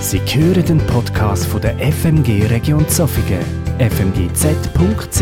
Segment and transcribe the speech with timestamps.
[0.00, 3.44] Sie hören den Podcast von der FMG Region Zofingen,
[3.78, 5.20] fmgz.ch.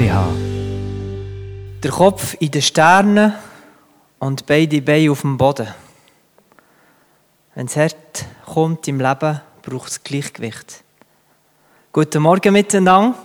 [1.82, 3.34] Der Kopf in den Sternen
[4.20, 5.66] und beide Beine auf dem Boden.
[7.56, 10.84] Wenn es hart kommt im Leben, braucht es Gleichgewicht.
[11.92, 13.18] Guten Morgen miteinander.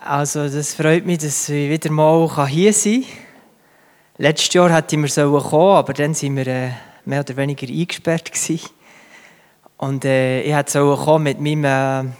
[0.00, 3.10] Also, das freut mich, dass ich wieder mal hier sein kann.
[4.18, 5.08] Letztes Jahr hätten wir
[5.42, 6.70] kommen aber dann waren wir äh,
[7.04, 8.30] mehr oder weniger eingesperrt.
[9.78, 12.12] Und äh, ich hätte kommen mit meinem äh,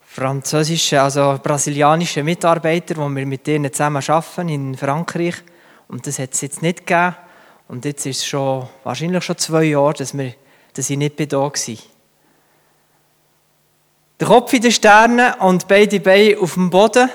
[0.00, 5.34] französischen, also brasilianischen Mitarbeiter, wo wir mit denen zusammen arbeiten in Frankreich.
[5.88, 7.16] Und das hat es jetzt nicht gegeben.
[7.68, 10.32] Und jetzt ist es schon, wahrscheinlich schon zwei Jahre, dass, wir,
[10.72, 11.52] dass ich nicht da war.
[14.20, 17.10] Der Kopf in den Sternen und beide Beine auf dem Boden.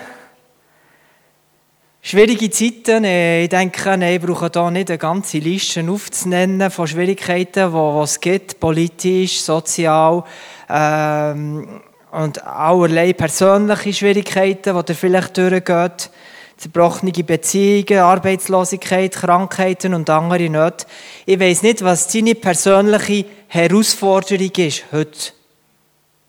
[2.02, 3.04] Schwierige Zeiten.
[3.04, 8.20] Äh, ich denke, ich brauche hier nicht eine ganze Liste aufzunennen von Schwierigkeiten, die es
[8.22, 10.24] gibt, politisch, sozial
[10.70, 11.82] ähm,
[12.12, 16.10] und allerlei persönliche Schwierigkeiten, die ihr vielleicht durchgeht.
[16.56, 20.88] Zerbrochene Beziehungen, Arbeitslosigkeit, Krankheiten und andere nicht.
[21.26, 25.32] Ich weiß nicht, was deine persönliche Herausforderung ist heute.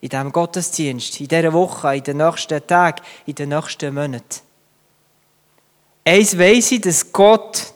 [0.00, 4.49] In diesem Gottesdienst, in dieser Woche, in den nächsten Tagen, in den nächsten Monaten.
[6.10, 7.72] Eins weiss ich, dass Gott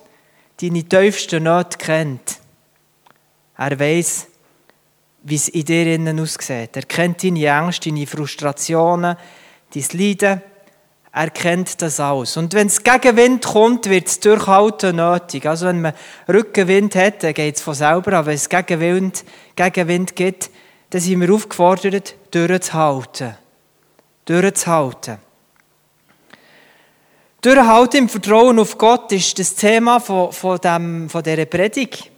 [0.61, 2.41] deine tiefsten Nöte kennt.
[3.57, 4.27] Er weiss,
[5.23, 6.75] wie es in dir innen aussieht.
[6.75, 9.17] Er kennt deine Ängste, deine Frustrationen,
[9.73, 10.43] dein Leiden.
[11.13, 12.37] Er kennt das alles.
[12.37, 15.47] Und wenn es Gegenwind kommt, wird es durchhalten nötig.
[15.47, 15.95] Also wenn man
[16.27, 18.15] Rückenwind hat, dann geht es von selber.
[18.15, 20.51] Aber wenn es Gegenwind, Gegenwind gibt,
[20.91, 23.37] dann sind wir aufgefordert, durchzuhalten.
[24.25, 25.24] Durchzuhalten.
[27.45, 32.11] Durchhalten im Vertrauen auf Gott ist das Thema von, von, dem, von dieser Predigt.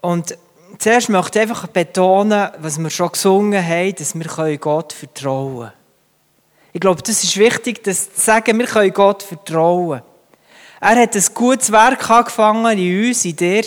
[0.00, 0.36] Und
[0.78, 5.72] zuerst möchte ich einfach betonen, was wir schon gesungen haben, dass wir Gott vertrauen können.
[6.72, 10.02] Ich glaube, das ist wichtig, das zu sagen, wir können Gott vertrauen.
[10.80, 13.62] Er hat ein gutes Werk angefangen in uns, in dir,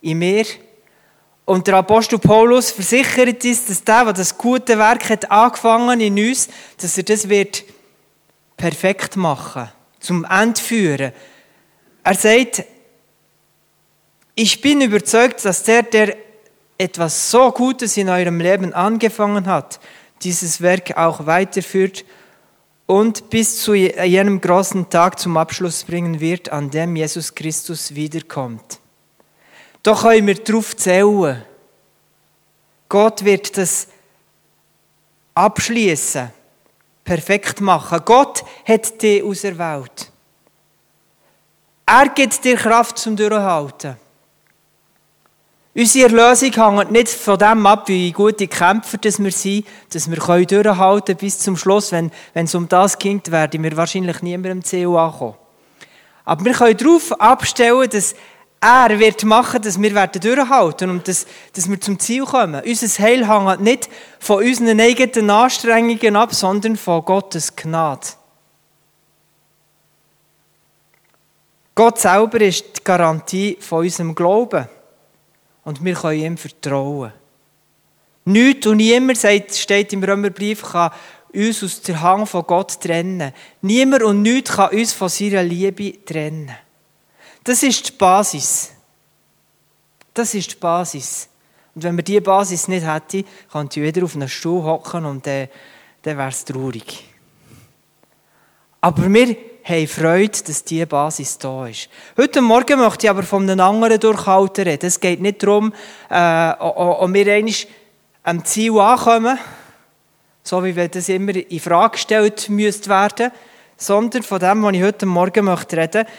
[0.00, 0.44] in mir.
[1.44, 6.18] Und der Apostel Paulus versichert uns, dass der, der das gute Werk hat angefangen in
[6.18, 7.62] uns, dass er das wird
[8.56, 11.12] perfekt machen wird zum Ende führen.
[12.02, 12.64] Er sagt,
[14.34, 16.16] ich bin überzeugt, dass der, der
[16.78, 19.80] etwas so Gutes in eurem Leben angefangen hat,
[20.22, 22.04] dieses Werk auch weiterführt
[22.86, 28.80] und bis zu jenem großen Tag zum Abschluss bringen wird, an dem Jesus Christus wiederkommt.
[29.82, 31.44] Doch können wir darauf zählen.
[32.88, 33.88] Gott wird das
[35.34, 36.30] abschließen
[37.04, 38.00] perfekt machen.
[38.04, 40.10] Gott hat dich auserwählt.
[41.86, 43.96] Er gibt dir Kraft zum Durchhalten.
[45.72, 50.18] Unsere Erlösung hängt nicht von dem ab, wie gute Kämpfer dass wir sind, dass wir
[50.18, 51.92] können bis zum Schluss.
[51.92, 55.36] Wenn, wenn es um das geht, werden wir wahrscheinlich niemandem Ziel ankommen.
[56.24, 58.14] Aber wir können darauf abstellen, dass
[58.60, 62.62] er wird machen, dass wir werden durchhalten und dass, dass wir zum Ziel kommen.
[62.62, 63.88] Unser Heil hängt nicht
[64.18, 68.06] von unseren eigenen Anstrengungen ab, sondern von Gottes Gnade.
[71.74, 74.68] Gott selber ist die Garantie von unserem Glauben.
[75.64, 77.12] Und wir können ihm vertrauen.
[78.26, 80.90] Nichts und niemand, steht im Römerbrief, kann
[81.32, 83.32] uns aus der Hang von Gott trennen.
[83.62, 86.50] Niemand und nichts kann uns von seiner Liebe trennen.
[87.44, 88.72] Das ist die Basis.
[90.12, 91.28] Das ist die Basis.
[91.74, 95.48] Und wenn wir diese Basis nicht hätten, könnte wieder auf einen Stuhl hocken und dann,
[96.02, 97.04] dann wäre es traurig.
[98.80, 101.88] Aber wir haben Freude, dass diese Basis da ist.
[102.16, 104.86] Heute Morgen möchte ich aber von einem anderen Durchhalten reden.
[104.86, 105.72] Es geht nicht darum,
[106.08, 107.52] äh, ob wir einmal
[108.22, 109.38] am Ziel ankommen,
[110.42, 113.30] so wie wenn das immer in Frage gestellt müsste werden,
[113.76, 116.12] sondern von dem, was ich heute Morgen möchte reden möchte,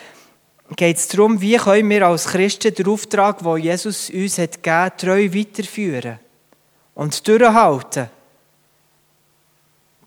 [0.76, 4.76] geht es darum, wie können wir als Christen den Auftrag, den Jesus uns hat gegeben
[4.76, 6.20] hat, treu weiterführen
[6.96, 8.10] und durchhalten.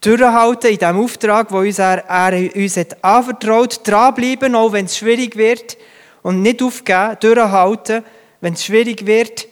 [0.01, 4.99] Durchhalten in dem Auftrag, den uns er, er uns hat anvertraut, dranbleiben, auch wenn es
[4.99, 5.77] schwierig wird
[6.23, 8.05] und nicht aufgeben, durchhalten,
[8.41, 9.49] wenn es schwierig wird,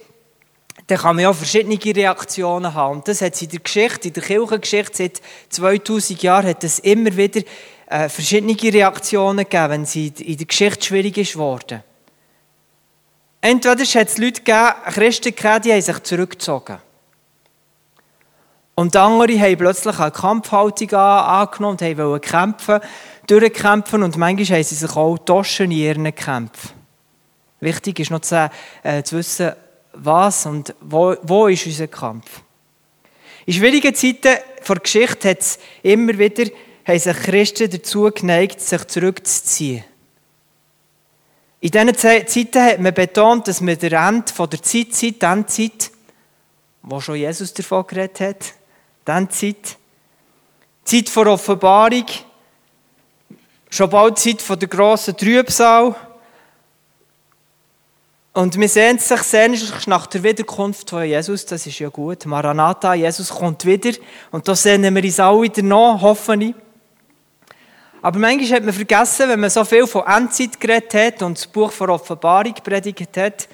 [0.86, 2.98] dann kann man ja verschiedene Reaktionen haben.
[2.98, 6.80] Und das hat es in der Geschichte, in der Kirchengeschichte seit 2000 Jahren, hat es
[6.80, 7.42] immer wieder
[7.92, 11.36] äh, verschiedene Reaktionen gegeben, wenn sie in der Geschichte schwierig ist.
[13.42, 16.78] Entweder hat es Leute gegeben, Christen gegeben, die haben sich zurückgezogen.
[18.74, 22.80] Und andere haben plötzlich eine Kampfhaltung angenommen und wollten kämpfen,
[23.26, 26.70] durchkämpfen und manchmal haben sie sich auch Taschen in ihren Kämpfen.
[27.60, 28.50] Wichtig ist noch zu,
[28.82, 29.52] äh, zu wissen,
[29.92, 32.40] was und wo, wo ist unser Kampf?
[33.44, 36.44] In schwierigen Zeiten vor Geschichte hat es immer wieder,
[36.84, 39.84] haben sich Christen dazu geneigt, sich zurückzuziehen.
[41.60, 45.46] In diesen Zeiten hat man betont, dass wir der Ende von der Zeit sind, die
[45.46, 45.90] Zeit,
[46.82, 48.54] wo schon Jesus davon geredet hat,
[49.06, 49.76] die Zeit,
[50.84, 52.06] Zeit vor Offenbarung,
[53.70, 55.94] schon bald Zeit von der grossen Trübsal,
[58.34, 62.24] und wir sehen sich sehnlich nach der Wiederkunft von Jesus, das ist ja gut.
[62.24, 63.92] Maranatha, Jesus kommt wieder.
[64.30, 66.54] Und da sehen wir uns alle wieder noch, hoffen ich.
[68.02, 71.46] Aber manchmal hat man vergessen, wenn man so viel von Endzeit geredet hat und das
[71.46, 73.48] Buch von Offenbarung predigt hat,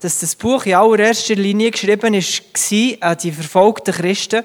[0.00, 4.44] dass das Buch in allererster Linie geschrieben war an die verfolgten Christen,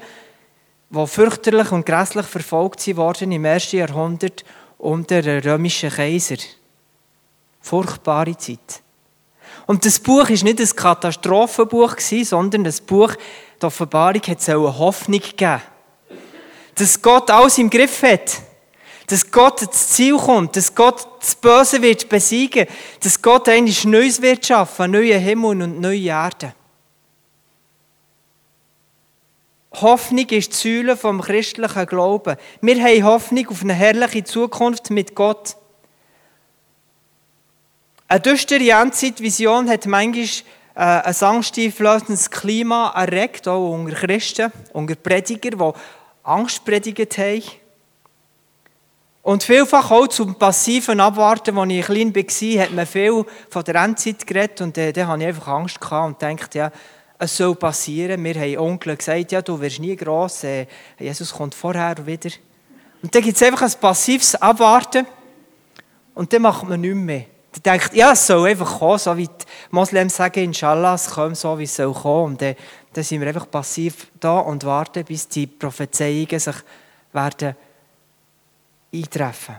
[0.88, 4.46] die fürchterlich und grässlich verfolgt worden im ersten Jahrhundert
[4.78, 6.38] unter dem römischen Kaiser.
[7.60, 8.80] Furchtbare Zeit.
[9.66, 13.14] Und das Buch ist nicht ein Katastrophenbuch, sondern das Buch,
[13.60, 15.60] die Offenbarung, hat eine Hoffnung gegeben.
[16.76, 18.49] Dass Gott alles im Griff hat.
[19.10, 20.56] Dass Gott ins Ziel kommt.
[20.56, 22.66] Dass Gott das Böse wird besiegen.
[23.02, 24.92] Dass Gott eigentlich Neues wird schaffen.
[24.92, 26.54] Neue Himmel und neue Erde.
[29.72, 32.36] Hoffnung ist die Säule vom christlichen Glauben.
[32.60, 35.56] Wir haben Hoffnung auf eine herrliche Zukunft mit Gott.
[38.08, 40.24] Eine düstere Endzeitvision hat manchmal
[40.74, 45.78] äh, ein angsteinflößendes Klima erregt, auch unter Christen, unter Prediger, die
[46.24, 47.42] Angst predigt haben.
[49.22, 53.74] Und vielfach auch zum passiven Abwarten, als ich klein war, hat man viel von der
[53.74, 56.72] Endzeit geredet und äh, dann hatte ich einfach Angst und dachte, ja,
[57.18, 58.24] es soll passieren.
[58.24, 60.66] Wir haben Onkel gesagt, ja, du wirst nie gross, äh,
[60.98, 62.30] Jesus kommt vorher wieder.
[63.02, 65.06] Und dann gibt es einfach ein passives Abwarten
[66.14, 67.24] und dann macht man nichts mehr.
[67.56, 71.36] Der denkt, ja, es soll einfach kommen, so wie die Moslems sagen, Inshallah, es kommt
[71.36, 72.32] so, wie es soll kommen.
[72.32, 72.54] Und dann,
[72.92, 76.56] dann sind wir einfach passiv da und warten, bis die Prophezeiungen sich
[77.12, 77.54] werden
[78.92, 79.56] eintreffen.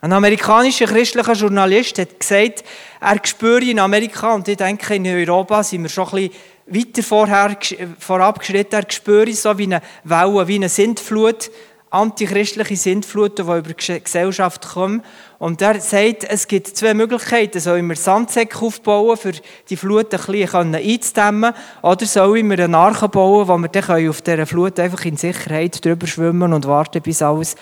[0.00, 2.64] Ein amerikanischer christlicher Journalist hat gesagt,
[3.00, 6.32] er spüre in Amerika, und ich denke, in Europa sind wir schon ein bisschen
[6.66, 7.56] weiter vorher,
[7.98, 11.50] vorab geschritten, er spüre so wie eine Welle, wie eine Sintflut,
[11.94, 15.02] antichristliche Sintfluten, die über die Gesellschaft kommen.
[15.38, 17.60] Und er sagt, es gibt zwei Möglichkeiten.
[17.60, 19.32] Sollen wir Sandsäcke aufbauen, für
[19.70, 24.22] die Flut ein bisschen einzudämmen, oder sollen wir einen Arche bauen, wo wir dann auf
[24.22, 27.54] dieser Flut einfach in Sicherheit drüber schwimmen und warten, bis, alles,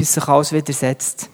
[0.00, 1.28] bis sich alles wieder setzt.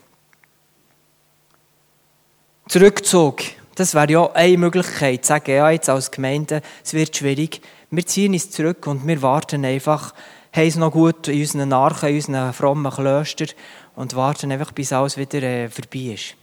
[2.66, 3.36] Zurückzug.
[3.76, 5.24] Das wäre ja eine Möglichkeit.
[5.24, 7.60] Sagen, ja, jetzt als Gemeinde, es wird schwierig.
[7.92, 10.12] Wir ziehen uns zurück und wir warten einfach,
[10.52, 13.50] haben es noch gut in unseren Archen, in unseren frommen Klöstern
[13.94, 16.34] und warten einfach, bis alles wieder äh, vorbei ist.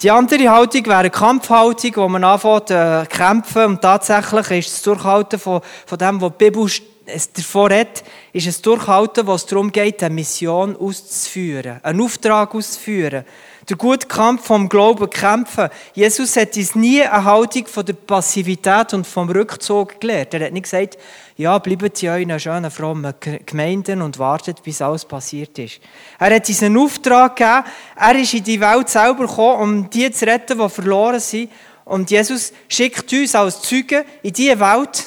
[0.00, 4.82] Die andere Haltung wäre eine Kampfhaltung, wo man anfängt äh, kämpfen und tatsächlich ist das
[4.82, 6.70] Durchhalten von, von dem, was die Bibel
[7.06, 13.24] es davor hat, ist es Durchhalten, wo darum geht, eine Mission auszuführen, einen Auftrag auszuführen.
[13.68, 15.68] Der gute Kampf vom Glauben kämpfen.
[15.92, 20.34] Jesus hat uns nie eine Haltung von der Passivität und vom Rückzug gelehrt.
[20.34, 20.98] Er hat nicht gesagt,
[21.36, 23.12] ja, bleibt in euren schönen, frommen
[23.44, 25.80] Gemeinden und wartet, bis alles passiert ist.
[26.18, 27.64] Er hat uns einen Auftrag gegeben.
[27.96, 31.50] Er ist in die Welt selber gekommen, um die zu retten, die verloren sind.
[31.84, 35.06] Und Jesus schickt uns als Zeugen in diese Welt,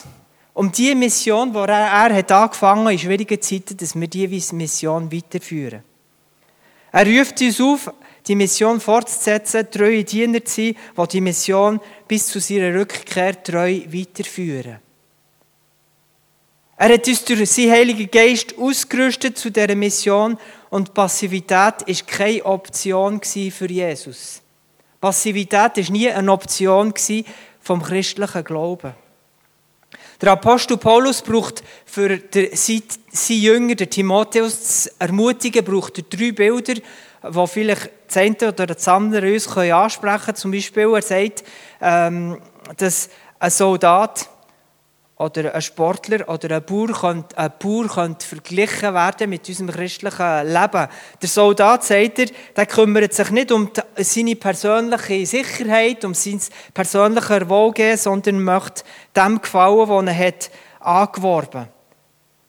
[0.60, 5.10] um die Mission, die er, er hat angefangen in schwierigen Zeiten, dass wir diese Mission
[5.10, 5.84] weiterführen.
[6.92, 7.94] Er ruft uns auf,
[8.28, 13.84] die Mission fortzusetzen, treue Diener zu sein, die die Mission bis zu seiner Rückkehr treu
[13.88, 14.80] weiterführen.
[16.76, 20.38] Er hat uns durch seinen Heiligen Geist ausgerüstet zu dieser Mission
[20.72, 24.42] und Passivität ist keine Option für Jesus.
[25.00, 26.94] Passivität ist nie eine Option
[27.62, 28.94] vom christlichen Glauben.
[30.22, 36.74] Der Apostel Paulus braucht für seinen Jünger, den Timotheus, zu ermutigen, braucht er drei Bilder,
[36.74, 40.36] die vielleicht das eine oder das andere uns ansprechen können.
[40.36, 41.44] Zum Beispiel, er sagt,
[41.80, 42.38] ähm,
[42.76, 43.10] dass
[43.40, 44.30] ein Soldat
[45.20, 50.48] oder ein Sportler oder ein Bauer könnte, ein Bauer könnte verglichen werden mit unserem christlichen
[50.48, 50.88] Leben.
[51.22, 56.40] Der Soldat sagt er, der kümmert sich nicht um die, seine persönliche Sicherheit, um sein
[56.74, 58.84] persönliches Wohlgehen, sondern möchte
[59.14, 61.68] dem gefallen, was er hat angeworben.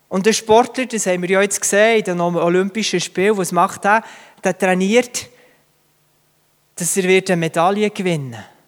[0.08, 3.84] Und der Sportler, das haben wir ja jetzt gesehen in den Olympischen Spielen, was macht
[3.84, 4.04] er?
[4.44, 5.28] Der trainiert,
[6.76, 8.59] dass er eine Medaille gewinnen wird.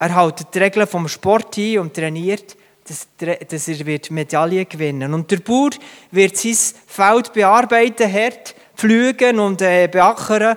[0.00, 2.56] Er hält die Regeln vom Sport ein und trainiert,
[2.88, 5.70] dass, er wird Medaillen gewinnen Und der Bauer
[6.10, 10.56] wird sein Feld bearbeiten, hart pflügen und äh, beackern,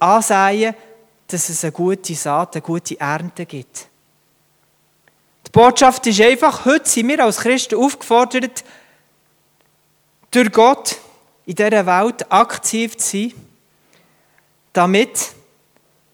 [0.00, 0.74] ansäen,
[1.28, 3.86] dass es eine gute Saat, eine gute Ernte gibt.
[5.46, 8.64] Die Botschaft ist einfach, heute sind wir als Christen aufgefordert,
[10.32, 10.96] durch Gott
[11.46, 13.32] in dieser Welt aktiv zu sein,
[14.72, 15.30] damit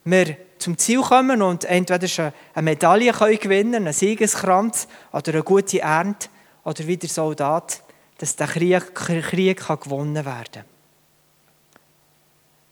[0.04, 5.80] wir zum Ziel kommen und entweder eine Medaille gewinnen können, einen Siegeskranz oder eine gute
[5.80, 6.28] Ernte
[6.64, 7.82] oder wie der Soldat,
[8.18, 10.64] dass der Krieg, Krieg gewonnen werden kann.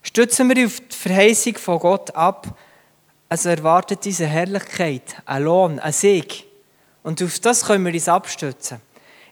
[0.03, 2.59] Stützen wir auf die Verheißung von Gott ab,
[3.29, 6.45] also erwartet diese Herrlichkeit, ein Lohn, ein Sieg.
[7.03, 8.81] Und auf das können wir uns abstützen.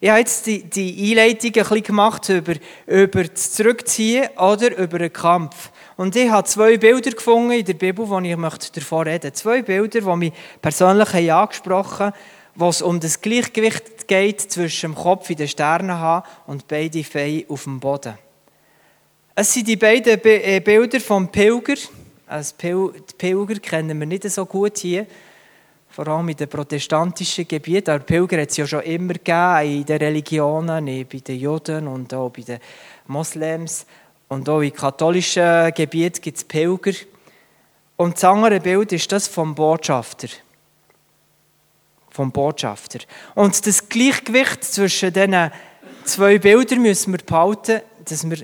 [0.00, 2.54] Ich habe jetzt die, die Einleitung ein bisschen gemacht über,
[2.86, 5.70] über das Zurückziehen oder über den Kampf.
[5.96, 9.32] Und ich habe zwei Bilder gefunden in der Bibel, wo ich möchte davon reden möchte.
[9.32, 12.16] Zwei Bilder, die mich persönlich angesprochen haben,
[12.54, 17.44] wo es um das Gleichgewicht geht zwischen dem Kopf in den Sternen und beide Feen
[17.48, 18.18] auf dem Boden.
[19.34, 21.74] Es sind die beiden äh, Bilder vom Pilger.
[22.26, 25.06] Als Pil die Pilger kennen wir nicht so gut hier,
[25.88, 27.90] vor allem in den protestantischen Gebieten.
[27.90, 32.12] Aber Pilger hat es ja schon immer gegeben in den Religionen, bei den Juden und
[32.14, 32.58] auch bei den
[33.06, 33.86] Moslems.
[34.28, 36.92] Und auch in katholischen Gebieten gibt es Pilger.
[37.96, 40.28] Und das andere Bild ist das vom Botschafter.
[42.10, 43.00] Vom Botschafter.
[43.34, 45.50] Und das Gleichgewicht zwischen diesen
[46.04, 48.38] zwei Bildern müssen wir behalten, dass wir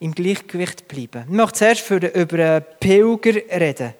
[0.00, 1.24] im Gleichgewicht bleiben.
[1.28, 3.94] Ich möchte zuerst für, über einen Pilger reden.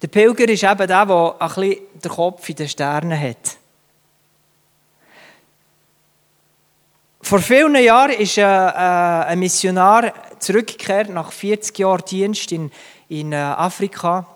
[0.00, 3.58] Der Pilger ist eben der, der ein bisschen den Kopf in den Sternen hat.
[7.24, 12.70] Vor vielen Jahren ist ein Missionar zurückgekehrt nach 40 Jahren Dienst in,
[13.08, 14.26] in äh, Afrika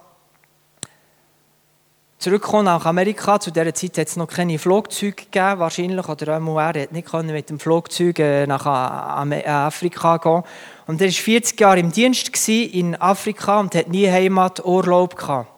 [2.18, 3.38] zurückgekommen nach Amerika.
[3.38, 6.09] Zu dieser Zeit hat es noch keine Flugzeuge gegeben, wahrscheinlich.
[6.09, 10.42] Oder er hat nicht mit dem Flugzeug äh, nach äh, Afrika gehen
[10.87, 15.50] Und er war 40 Jahre im Dienst in Afrika und hat nie Heimaturlaub gehabt.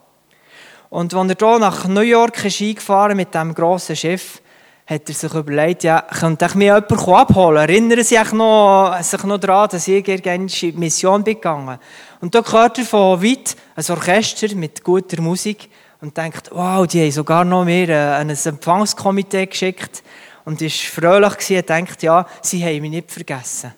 [0.89, 4.43] Und als er hier nach New York ist eingefahren mit dem grossen Schiff,
[4.91, 7.59] hat er sich überlegt, ja, könnte ich mir jemanden abholen?
[7.59, 11.79] Erinnern Sie sich noch, sich noch daran, dass ich in die Mission bin gegangen?
[12.21, 15.71] Und da hört er von weit ein Orchester mit guter Musik
[16.01, 20.03] und denkt, wow, die haben sogar noch mehr äh, ein Empfangskomitee geschickt
[20.45, 23.73] und ist fröhlich gewesen und denkt, ja, sie haben mich nicht vergessen.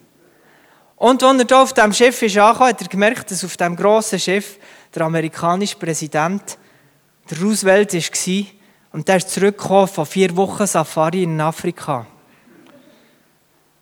[0.97, 3.76] Und als er hier auf diesem Schiff ist angekommen, hat er gemerkt, dass auf diesem
[3.76, 4.59] grossen Schiff
[4.95, 6.57] der amerikanische Präsident,
[7.28, 8.47] der Roosevelt, war
[8.92, 12.06] und der ist zurückgekommen von vier Wochen Safari in Afrika.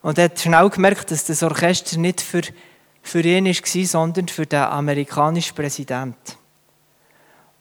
[0.03, 2.43] Und er hat schnell gemerkt, dass das Orchester nicht für,
[3.03, 6.41] für ihn war, sondern für den amerikanischen Präsidenten.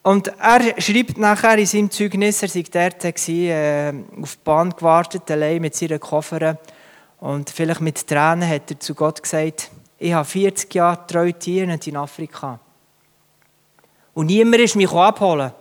[0.01, 5.29] Und er schreibt nachher in seinem Zeugnis, er sei dort äh, auf die Bahn gewartet,
[5.29, 6.57] allein mit seinen Koffern.
[7.19, 11.85] Und vielleicht mit Tränen hat er zu Gott gesagt, ich habe 40 Jahre treu gedient
[11.85, 12.59] in Afrika.
[14.13, 15.51] Und niemand ist mich abholen.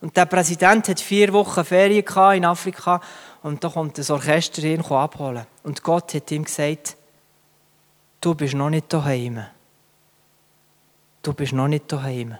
[0.00, 2.04] Und der Präsident hat vier Wochen Ferien
[2.36, 3.00] in Afrika
[3.42, 5.46] und da kommt das Orchester ihn abholen.
[5.62, 6.96] Und Gott hat ihm gesagt,
[8.20, 9.44] du bist noch nicht daheim.
[11.22, 12.38] Du bist noch nicht daheim.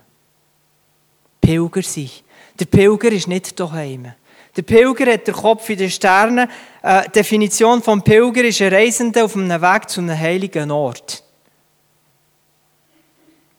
[1.40, 2.10] Pilger sein.
[2.58, 4.12] Der Pilger ist nicht daheim.
[4.56, 6.48] Der Pilger hat den Kopf in den Sternen.
[6.82, 11.22] Äh, die Definition vom Pilger ist ein Reisender auf einem Weg zu einem heiligen Ort.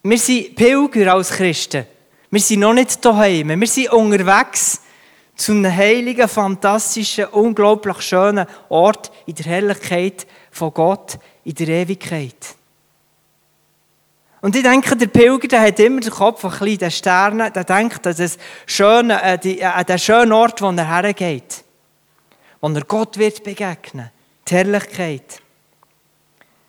[0.03, 1.85] Wir sind Pilger als Christen.
[2.31, 3.59] Wir sind noch nicht daheim.
[3.59, 4.81] Wir sind unterwegs
[5.35, 12.55] zu einem heiligen, fantastischen, unglaublich schönen Ort in der Herrlichkeit von Gott in der Ewigkeit.
[14.39, 17.63] Und ich denke, der Pilger der hat immer den Kopf ein bisschen den Sternen, der
[17.65, 21.65] denkt an, das schöne, äh, die, den schönen Ort, wo er hergeht.
[22.61, 24.09] Wo er Gott wird begegnen.
[24.47, 25.41] Die Herrlichkeit.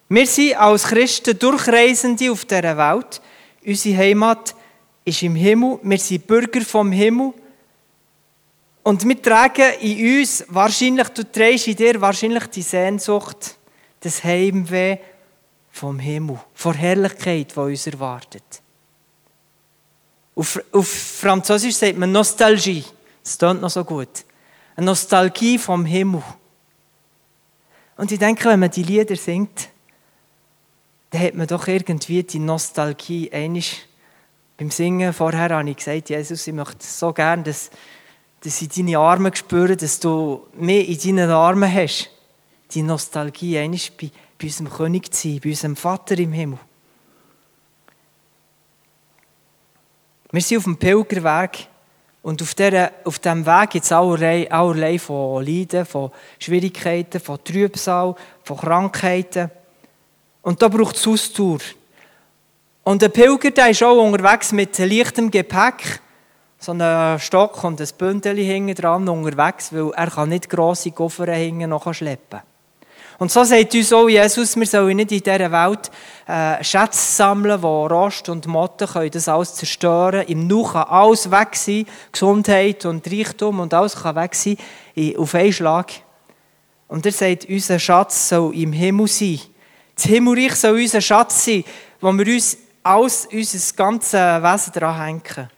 [0.09, 3.23] Wir sind als Christen Durchreisende auf dieser Welt.
[3.65, 4.57] Unsere Heimat
[5.05, 5.79] ist im Himmel.
[5.83, 7.33] Wir sind Bürger vom Himmel.
[8.83, 13.57] Und wir tragen in uns, wahrscheinlich, du trägst in dir wahrscheinlich die Sehnsucht,
[14.01, 14.99] das Heimweh
[15.71, 18.43] vom Himmel, vor Herrlichkeit, die uns erwartet.
[20.35, 22.85] Auf, auf Französisch sagt man Nostalgie.
[23.23, 24.25] Das klingt noch so gut.
[24.75, 26.23] Eine Nostalgie vom Himmel.
[27.97, 29.69] Und ich denke, wenn man die Lieder singt,
[31.11, 33.31] dann hat man doch irgendwie die Nostalgie.
[33.31, 33.83] Einisch
[34.63, 37.71] beim Singen vorher habe ich gesagt, Jesus, ich möchte so gerne, dass,
[38.41, 42.11] dass ich deine Arme spüre, dass du mich in deinen Armen hast.
[42.71, 44.11] Die Nostalgie, einisch bei
[44.43, 46.59] bei unserem König zu sein, bei unserem Vater im Himmel.
[50.33, 51.69] Wir sind auf dem Pilgerweg
[52.23, 57.43] und auf, dieser, auf diesem Weg gibt es allerlei, allerlei von Leiden, von Schwierigkeiten, von
[57.45, 59.51] Trübsal, von Krankheiten.
[60.41, 61.59] Und da braucht es Ausdauer.
[62.85, 66.01] Und der Pilger, der ist auch unterwegs mit leichtem Gepäck,
[66.59, 71.33] so einem Stock und ein Bündel hinten dran unterwegs, weil er kann nicht grosse Koffer
[71.33, 72.41] hinten noch schleppen
[73.21, 75.93] Und so sagt uns auch Jesus, wir sollen nicht in dieser Welt
[76.27, 80.27] äh, Schätze sammeln, wo Rost und Motten können das alles zerstören.
[80.27, 84.57] Im Nu kann alles weg sein, Gesundheit und Reichtum und alles kann weg sein,
[85.17, 85.93] auf einen Schlag.
[86.89, 89.39] Und er sagt, unser Schatz soll im Himmel sein.
[89.95, 91.63] Das Himmelreich soll unser Schatz sein,
[92.01, 95.51] wo wir uns alles, unser ganzes Wesen daran hängen.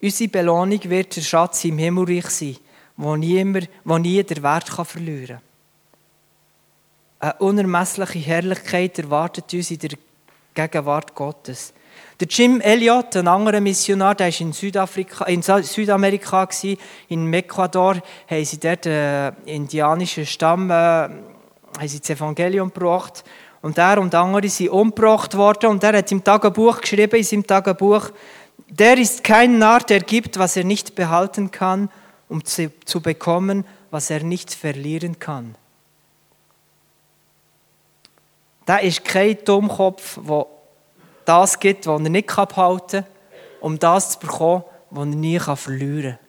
[0.00, 2.56] Unsere Belohnung wird der Schatz im Himmelreich sein,
[2.96, 5.46] wo niemand, wo nie der Wert kann verlieren kann.
[7.18, 9.90] Eine unermessliche Herrlichkeit erwartet uns in der
[10.54, 11.72] Gegenwart Gottes.
[12.20, 16.48] Der Jim Elliot, ein anderer Missionar, der war in, Südafrika, in Südamerika,
[17.08, 17.96] in Ecuador,
[18.28, 21.12] haben sie dort einen indianischen Stamm, äh, haben
[21.84, 23.24] sie das Evangelium gebracht.
[23.66, 25.70] Und er und andere sind umgebracht worden.
[25.70, 28.10] Und er hat im Tagebuch geschrieben, in seinem Tagebuch,
[28.68, 31.90] der ist kein Narr, der gibt, was er nicht behalten kann,
[32.28, 35.56] um zu, zu bekommen, was er nicht verlieren kann.
[38.66, 40.46] Da ist kein Dummkopf, der
[41.24, 43.06] das gibt, was er nicht behalten kann,
[43.60, 46.25] um das zu bekommen, was er nie verlieren kann.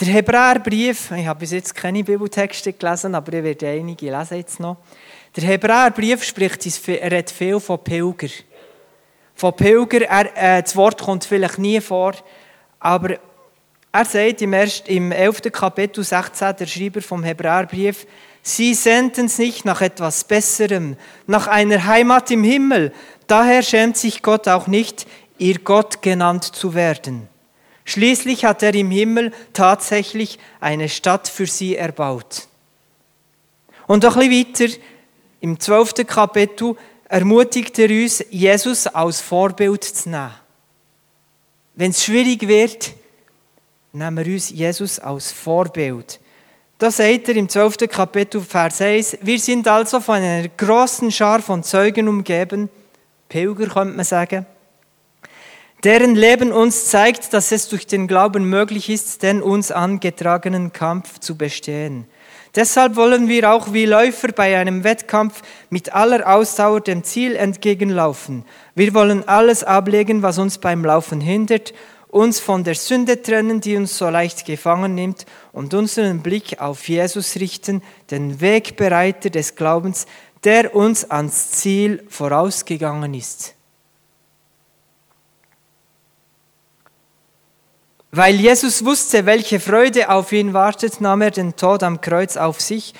[0.00, 4.58] Der Hebräerbrief, ich habe bis jetzt keine Bibeltexte gelesen, aber ich werde einige lesen jetzt
[4.58, 4.78] noch.
[5.36, 8.30] Der Hebräerbrief spricht, er redet viel von Pilger.
[9.34, 12.14] Von Pilger, er, äh, das Wort kommt vielleicht nie vor,
[12.78, 13.18] aber
[13.92, 15.52] er sagt im, ersten, im 11.
[15.52, 18.06] Kapitel 16, der Schreiber vom Hebräerbrief,
[18.40, 22.94] Sie senden es nicht nach etwas Besserem, nach einer Heimat im Himmel.
[23.26, 27.28] Daher schämt sich Gott auch nicht, ihr Gott genannt zu werden.
[27.90, 32.46] Schließlich hat er im Himmel tatsächlich eine Stadt für sie erbaut.
[33.88, 34.80] Und noch ein bisschen weiter,
[35.40, 36.76] im zwölften Kapitel,
[37.08, 40.30] ermutigt er uns, Jesus als Vorbild zu nehmen.
[41.74, 42.92] Wenn es schwierig wird,
[43.92, 46.20] nehmen wir uns Jesus als Vorbild.
[46.78, 47.88] Da sagt er im 12.
[47.90, 52.68] Kapitel, Vers 1, wir sind also von einer großen Schar von Zeugen umgeben,
[53.28, 54.46] Pilger könnte man sagen,
[55.84, 61.18] deren Leben uns zeigt, dass es durch den Glauben möglich ist, den uns angetragenen Kampf
[61.18, 62.06] zu bestehen.
[62.54, 68.44] Deshalb wollen wir auch wie Läufer bei einem Wettkampf mit aller Ausdauer dem Ziel entgegenlaufen.
[68.74, 71.72] Wir wollen alles ablegen, was uns beim Laufen hindert
[72.10, 76.88] uns von der Sünde trennen, die uns so leicht gefangen nimmt, und unseren Blick auf
[76.88, 80.06] Jesus richten, den Wegbereiter des Glaubens,
[80.44, 83.54] der uns ans Ziel vorausgegangen ist.
[88.12, 92.60] Weil Jesus wusste, welche Freude auf ihn wartet, nahm er den Tod am Kreuz auf
[92.60, 92.92] sich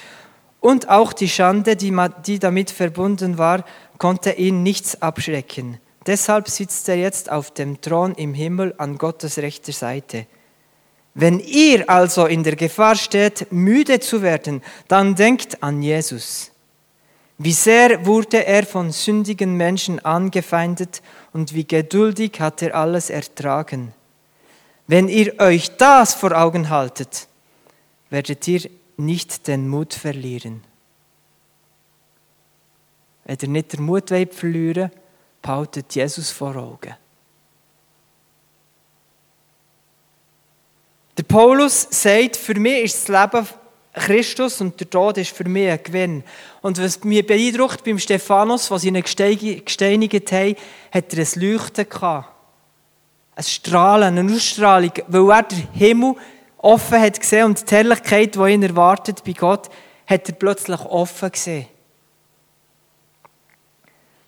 [0.60, 3.64] und auch die Schande, die damit verbunden war,
[3.98, 5.80] konnte ihn nichts abschrecken.
[6.06, 10.26] Deshalb sitzt er jetzt auf dem Thron im Himmel an Gottes rechter Seite.
[11.14, 16.52] Wenn ihr also in der Gefahr steht, müde zu werden, dann denkt an Jesus.
[17.36, 23.92] Wie sehr wurde er von sündigen Menschen angefeindet und wie geduldig hat er alles ertragen.
[24.90, 27.28] Wenn ihr euch das vor Augen haltet,
[28.08, 30.64] werdet ihr nicht den Mut verlieren.
[33.24, 34.90] Wenn ihr nicht den Mut verlieren
[35.40, 36.96] behaltet Jesus vor Augen.
[41.16, 43.46] Der Paulus sagt, für mich ist das Leben
[43.92, 46.24] Christus und der Tod ist für mich ein Gewinn.
[46.62, 50.56] Und was mich beeindruckt beim Stephanus, was ihn gesteinigt haben,
[50.90, 52.39] hat er ein Leuchten gehabt.
[53.40, 56.14] Ein Strahlen, eine Ausstrahlung, weil er den Himmel
[56.58, 59.70] offen hat gesehen und die Herrlichkeit, die ihn erwartet bei Gott,
[60.06, 61.66] hat er plötzlich offen gesehen.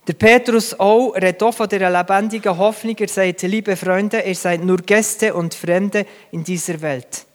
[0.08, 2.96] Der Petrus auch redet auch von der lebendigen Hoffnung.
[2.96, 7.26] Er sagt, liebe Freunde, ihr seid nur Gäste und Fremde in dieser Welt.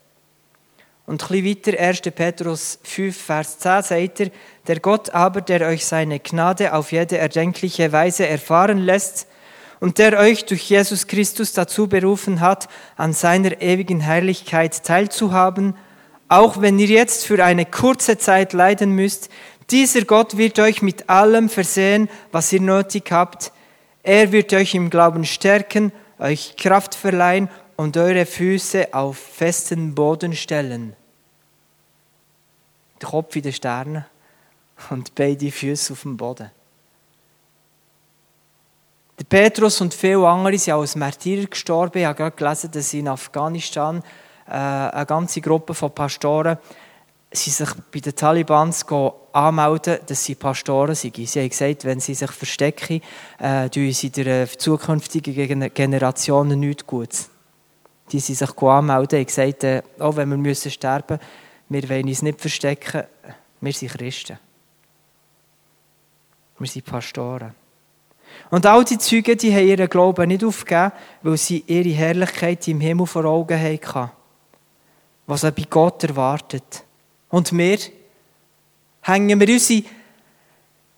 [1.06, 2.02] Und ein bisschen weiter, 1.
[2.16, 4.32] Petrus 5, Vers 10, sagt er,
[4.66, 9.28] der Gott aber, der euch seine Gnade auf jede erdenkliche Weise erfahren lässt
[9.80, 15.76] und der euch durch Jesus Christus dazu berufen hat, an seiner ewigen Herrlichkeit teilzuhaben,
[16.30, 19.30] auch wenn ihr jetzt für eine kurze Zeit leiden müsst,
[19.70, 23.52] dieser Gott wird euch mit allem versehen, was ihr nötig habt.
[24.04, 30.34] Er wird euch im Glauben stärken, euch Kraft verleihen und eure Füße auf festen Boden
[30.36, 30.96] stellen.
[33.04, 34.06] Kopf in den Sternen
[34.90, 36.50] und beide Füße auf dem Boden.
[39.20, 41.98] Der Petrus und viele andere sind als Märtyrer gestorben.
[41.98, 44.04] Ich habe gerade gelesen, dass in Afghanistan
[44.48, 46.58] äh, eine ganze Gruppe von Pastoren
[47.32, 48.86] sie sich bei den Talibans
[49.34, 51.16] anmelden, dass sie Pastoren sind.
[51.16, 53.02] Sie haben gesagt, wenn sie sich verstecken,
[53.40, 57.30] äh, tun sie der zukünftigen Generationen nichts Gutes.
[58.12, 61.20] Die sind sich anmelden und gesagt, äh, auch wenn wir müssen sterben
[61.70, 63.04] müssen, wir wollen uns nicht verstecken,
[63.62, 64.38] wir sind Christen.
[66.60, 67.67] Wir sind Pastoren.
[68.50, 72.80] Und all die Zeugen, die haben ihren Glauben nicht aufgegeben, weil sie ihre Herrlichkeit im
[72.80, 74.12] Himmel vor Augen hatten,
[75.26, 76.84] was sie bei Gott erwartet.
[77.30, 77.78] Und wir
[79.02, 79.84] hängen wir unsere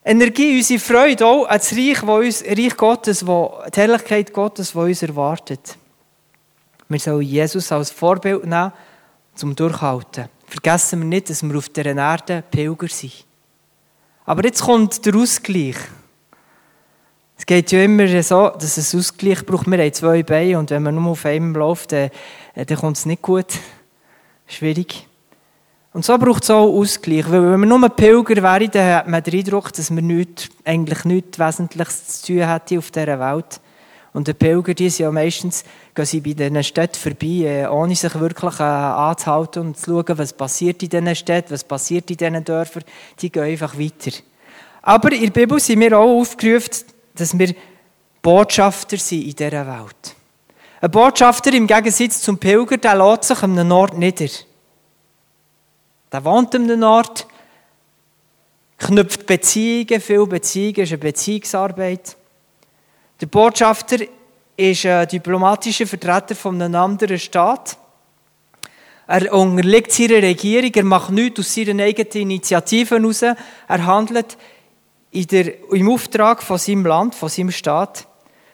[0.04, 4.71] Energie, unsere Freude auch an das Reich, wo uns, Reich Gottes, wo, die Herrlichkeit Gottes,
[4.71, 5.78] die uns erwartet.
[6.88, 8.71] Wir sollen Jesus als Vorbild nehmen,
[9.36, 10.28] zum Durchhalten.
[10.47, 13.25] Vergessen wir nicht, dass wir auf dieser Erde Pilger sind.
[14.25, 15.78] Aber jetzt kommt der Ausgleich.
[17.39, 19.65] Es geht ja immer so, dass es Ausgleich braucht.
[19.65, 22.12] Wir haben zwei Beine und wenn man nur auf einem läuft, dann,
[22.54, 23.47] dann kommt es nicht gut.
[24.45, 25.08] Schwierig.
[25.93, 27.32] Und so braucht es auch Ausgleich.
[27.32, 31.06] Weil wenn wir nur Pilger wären, dann hat man den Eindruck, dass wir nicht, eigentlich
[31.06, 33.62] nichts Wesentliches zu tun hätten auf dieser Welt.
[34.12, 35.63] Und die Pilger, die sind ja meistens,
[35.95, 40.17] gehen sie bei diesen Städten vorbei, äh, ohne sich wirklich äh, anzuhalten und zu schauen,
[40.17, 42.84] was passiert in diesen Städten, was passiert in diesen Dörfern.
[43.21, 44.12] Die gehen einfach weiter.
[44.82, 47.53] Aber in der Bibel sind wir auch aufgerufen, dass wir
[48.21, 50.15] Botschafter sind in dieser Welt.
[50.82, 54.29] Ein Botschafter im Gegensatz zum Pilger, der lässt sich an einem Ort nieder.
[56.12, 57.27] Der wohnt an einem Ort,
[58.77, 62.15] knüpft Beziehungen, viele Beziehungen, ist eine Beziehungsarbeit.
[63.19, 63.97] Der Botschafter
[64.55, 67.77] ist ein diplomatischer Vertreter von einem anderen Staat.
[69.08, 73.21] Er unterliegt seiner Regierung, er macht nichts aus seinen eigenen Initiativen heraus.
[73.21, 74.38] Er handelt
[75.13, 78.08] der, im Auftrag von seinem Land, von seinem Staat.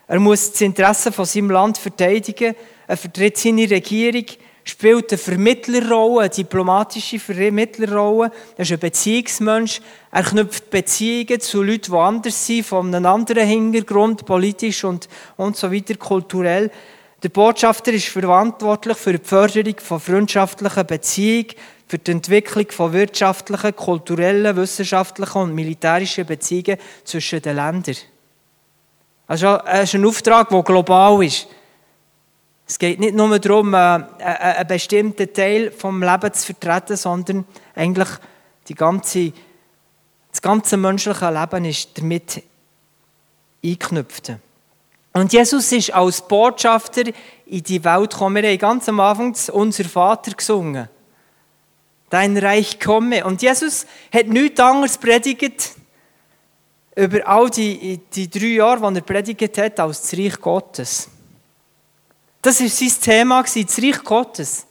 [0.07, 2.55] Er muss das Interesse von seinem Land verteidigen.
[2.87, 4.25] Er vertritt seine Regierung,
[4.63, 8.31] spielt eine Vermittlerrolle, eine diplomatische Vermittlerrolle.
[8.55, 9.81] Er ist ein Beziehungsmensch.
[10.11, 15.57] Er knüpft Beziehungen zu Leuten, die anders sind, von einem anderen Hintergrund, politisch und, und
[15.57, 16.71] so weiter, kulturell.
[17.23, 21.55] Der Botschafter ist verantwortlich für die Förderung von freundschaftlichen Beziehungen,
[21.87, 27.95] für die Entwicklung von wirtschaftlichen, kulturellen, wissenschaftlichen und militärischen Beziehungen zwischen den Ländern.
[29.27, 31.47] Also, es ist ein Auftrag, der global ist.
[32.67, 37.45] Es geht nicht nur darum, äh, einen bestimmten Teil vom Leben zu vertreten, sondern
[37.75, 38.09] eigentlich
[38.67, 39.31] die ganze,
[40.31, 42.43] das ganze menschliche Leben ist damit
[43.63, 44.33] eingeknüpft.
[45.13, 47.03] Und Jesus ist als Botschafter
[47.45, 48.43] in die Welt gekommen.
[48.43, 50.89] Wir haben ganz am Anfang unser Vater gesungen
[52.15, 53.25] dein Reich komme.
[53.25, 55.71] Und Jesus hat nichts anderes predigt
[56.95, 61.09] über all die, die drei Jahre, die er predigt hat, als das Reich Gottes.
[62.41, 64.65] Das war sein Thema, das Reich Gottes.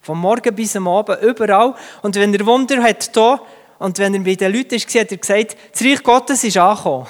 [0.00, 1.74] Vom Morgen bis am Abend, überall.
[2.02, 3.40] Und wenn er Wunder hat hier,
[3.78, 7.06] und wenn er bei den Leuten war, hat er gesagt, das Reich Gottes ist angekommen.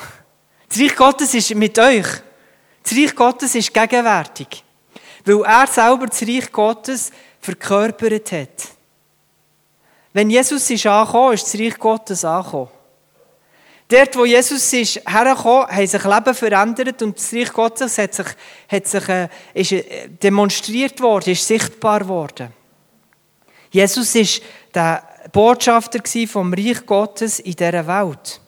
[0.68, 2.06] Das Reich Gottes ist mit euch.
[2.82, 4.62] Das Reich Gottes ist gegenwärtig.
[5.24, 8.77] Weil er selber das Reich Gottes verkörpert hat.
[10.12, 12.68] Wenn Jesus ist angekommen, ist das Reich Gottes angekommen.
[13.88, 18.26] Dort, wo Jesus ist hergekommen, haben sich Leben verändert und das Reich Gottes hat sich,
[18.68, 22.52] hat sich, äh, ist äh, demonstriert worden, ist sichtbar worden.
[23.70, 24.42] Jesus ist
[24.74, 28.40] der Botschafter vom Reich Gottes in dieser Welt.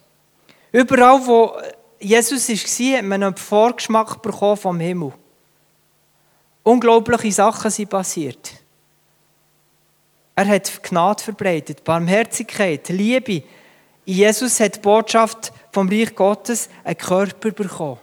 [0.73, 1.53] Überall, wo
[1.99, 5.13] Jesus war, hat man einen Vorgeschmack bekommen vom Himmel.
[6.63, 8.60] Unglaubliche Sachen sind passiert.
[10.35, 13.43] Er hat Gnade verbreitet, Barmherzigkeit, Liebe.
[14.05, 17.99] Jesus hat die Botschaft vom Reich Gottes einen Körper bekommen.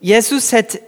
[0.00, 0.78] Jesus hat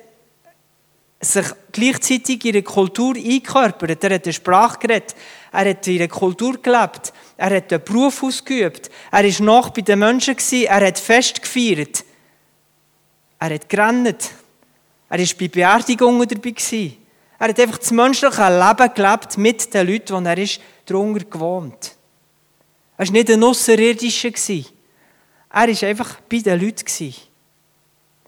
[1.21, 4.05] sich gleichzeitig in ihre Kultur eingekörpert.
[4.05, 5.17] Er hat eine Sprache geredet.
[5.53, 7.13] Er hat in ihrer Kultur gelebt.
[7.37, 8.91] Er hat einen Beruf ausgeübt.
[9.11, 10.37] Er war noch bei den Menschen.
[10.65, 12.05] Er hat Fest gefeiert.
[13.39, 14.31] Er hat gerannt.
[15.09, 16.93] Er war bei Beerdigungen dabei.
[17.39, 21.97] Er hat einfach das menschliche Leben gelebt mit den Leuten, wo er ist, drunter gewohnt.
[22.97, 24.31] Er war nicht ein Außerirdischer.
[25.51, 27.15] Er war einfach bei den Leuten.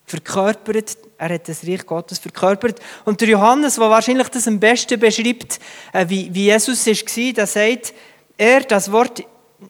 [0.05, 2.81] Verkörpert, er hat das Reich Gottes verkörpert.
[3.05, 5.61] Und der Johannes, der wahrscheinlich das am besten beschreibt,
[5.93, 7.93] äh, wie, wie Jesus war, der sagt,
[8.39, 9.23] er, das Wort,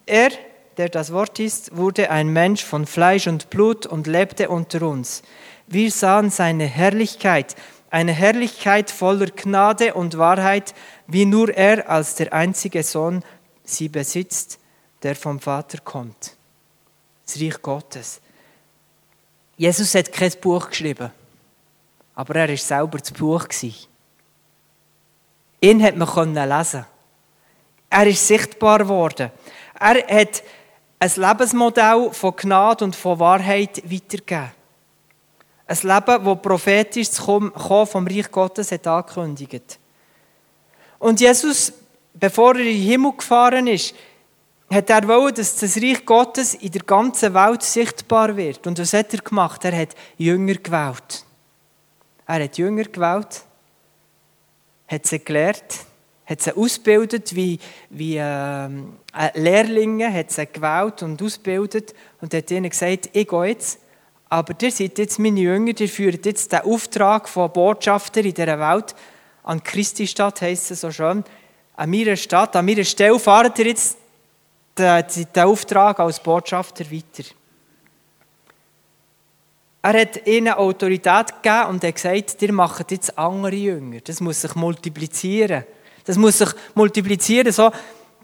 [0.05, 0.29] er,
[0.77, 5.23] der das Wort ist, wurde ein Mensch von Fleisch und Blut und lebte unter uns.
[5.67, 7.55] Wir sahen seine Herrlichkeit,
[7.89, 10.73] eine Herrlichkeit voller Gnade und Wahrheit,
[11.07, 13.23] wie nur er als der einzige Sohn
[13.63, 14.59] sie besitzt,
[15.03, 16.35] der vom Vater kommt.
[17.25, 18.21] Das Reich Gottes.
[19.57, 21.11] Jesus hat kein Buch geschrieben,
[22.15, 23.45] aber er war selber das Buch.
[25.61, 26.85] Ihn hat man lesen.
[27.89, 29.31] Er ist sichtbar geworden.
[29.79, 30.43] Er hat
[30.99, 34.58] ein Lebensmodell von Gnade und von Wahrheit weitergegeben.
[35.69, 39.77] Ein Leben, das prophetisch Kommen vom Reich Gottes hat angekündigt.
[40.97, 41.71] Und Jesus,
[42.11, 43.93] bevor er in den Himmel gefahren ist,
[44.71, 48.65] hat er wollen, dass das Reich Gottes in der ganzen Welt sichtbar wird.
[48.65, 49.63] Und was hat er gemacht?
[49.63, 51.23] Er hat Jünger gewählt.
[52.25, 53.43] Er hat Jünger gewählt,
[54.87, 55.85] hat sie gelehrt,
[56.25, 57.59] hat sie ausgebildet wie,
[57.91, 58.69] wie äh,
[59.35, 63.79] Lehrlinge, hat sie gewählt und ausgebildet und hat ihnen gesagt, ich gehe jetzt,
[64.29, 68.59] aber ihr seid jetzt meine Jünger, ihr führt jetzt den Auftrag von Botschafter in dieser
[68.59, 68.95] Welt
[69.43, 71.23] an Christi Stadt, heisst es so schön,
[71.75, 73.97] an meiner Stadt, an meiner Stelle fahrt ihr jetzt
[74.77, 75.03] den,
[75.35, 77.23] den Auftrag als Botschafter weiter.
[79.81, 84.01] Er hat ihnen Autorität gegeben und hat gesagt, ihr macht jetzt andere Jünger.
[84.01, 85.63] Das muss sich multiplizieren.
[86.03, 87.71] Das muss sich multiplizieren, so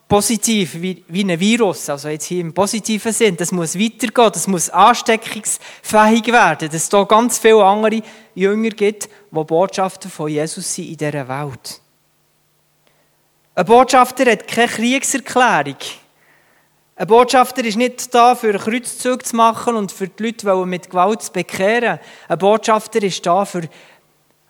[0.07, 3.37] positiv wie, wie ein Virus, also jetzt hier im positiven Sinn.
[3.37, 8.01] Das muss weitergehen, das muss ansteckungsfähig werden, dass es da ganz viele andere
[8.35, 11.81] Jünger gibt, die Botschafter von Jesus sind in dieser Welt.
[13.55, 15.77] Ein Botschafter hat keine Kriegserklärung.
[16.97, 21.23] Ein Botschafter ist nicht da, für Kreuzzug zu machen und für die Leute mit Gewalt
[21.23, 21.99] zu bekehren.
[22.27, 23.63] Ein Botschafter ist da, für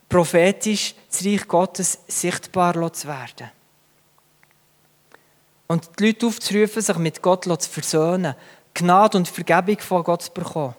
[0.10, 3.55] prophetisch das Reich Gottes sichtbar zu werden.
[5.68, 8.36] Und die Leute aufzurufen, sich mit Gott zu versöhnen,
[8.74, 10.76] Gnade und Vergebung von Gott zu bekommen.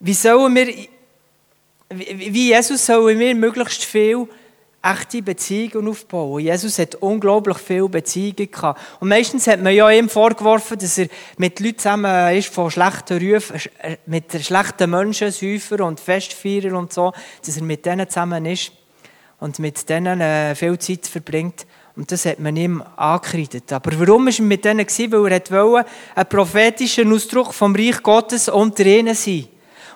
[0.00, 0.66] Wie sollen wir,
[1.88, 4.28] wie Jesus sollen wir möglichst viel
[4.84, 6.40] echte Beziehungen aufbauen.
[6.40, 8.80] Jesus hat unglaublich viele Beziehungen gehabt.
[9.00, 13.18] Und meistens hat man ja ihm vorgeworfen, dass er mit Leuten zusammen ist, von schlechten
[13.18, 17.12] Rufen, äh, mit schlechten Menschen, Säufer und Festfeiern und so,
[17.44, 18.72] dass er mit denen zusammen ist
[19.40, 21.66] und mit denen äh, viel Zeit verbringt.
[21.96, 23.72] Und das hat man ihm angekreidet.
[23.72, 24.86] Aber warum war er mit denen?
[24.86, 29.46] Weil er wollte einen prophetischen Ausdruck vom Reich Gottes unter ihnen sein.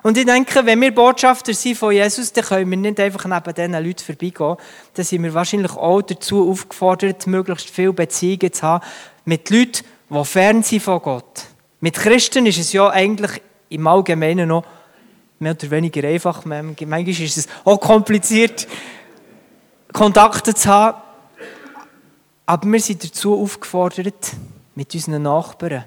[0.02, 3.54] Und ich denke, wenn wir Botschafter sind von Jesus, dann können wir nicht einfach neben
[3.54, 4.56] diesen Leuten vorbeigehen.
[4.94, 8.84] Dann sind wir wahrscheinlich auch dazu aufgefordert, möglichst viele Beziehungen zu haben
[9.24, 11.44] mit Leuten, die fern sind von Gott.
[11.80, 14.64] Mit Christen ist es ja eigentlich im Allgemeinen noch
[15.40, 16.44] mehr oder weniger einfach.
[16.44, 18.66] Manchmal ist es auch kompliziert,
[19.92, 20.98] Kontakte zu haben.
[22.48, 24.32] Aber wir sind dazu aufgefordert,
[24.74, 25.84] mit unseren Nachbarn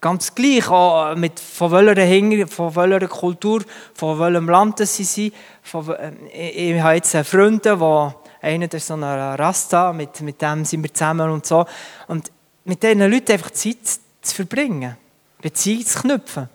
[0.00, 5.34] Ganz gleich, auch mit, von, welcher Hinger, von welcher Kultur, von welchem Land sie sind.
[5.62, 10.40] Von, äh, ich, ich habe jetzt Freunde, wo einer ist so ein Rasta, mit, mit
[10.40, 11.66] dem sind wir zusammen und so.
[12.08, 12.32] Und
[12.64, 13.84] mit diesen Leuten einfach Zeit
[14.22, 14.96] zu verbringen,
[15.42, 16.48] Beziehungen zu knüpfen,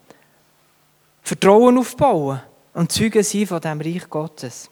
[1.21, 2.41] Vertrauen aufbauen
[2.73, 4.71] und Zeugen sein von dem Reich Gottes.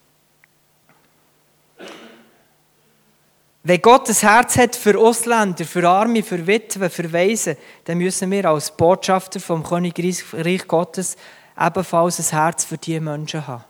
[3.68, 8.32] Wenn Gott ein Herz hat für Ausländer, für Arme, für Witwen, für Waisen, dann müssen
[8.32, 11.18] wir als Botschafter vom Königreich Gottes
[11.60, 13.66] ebenfalls ein Herz für diese Menschen haben.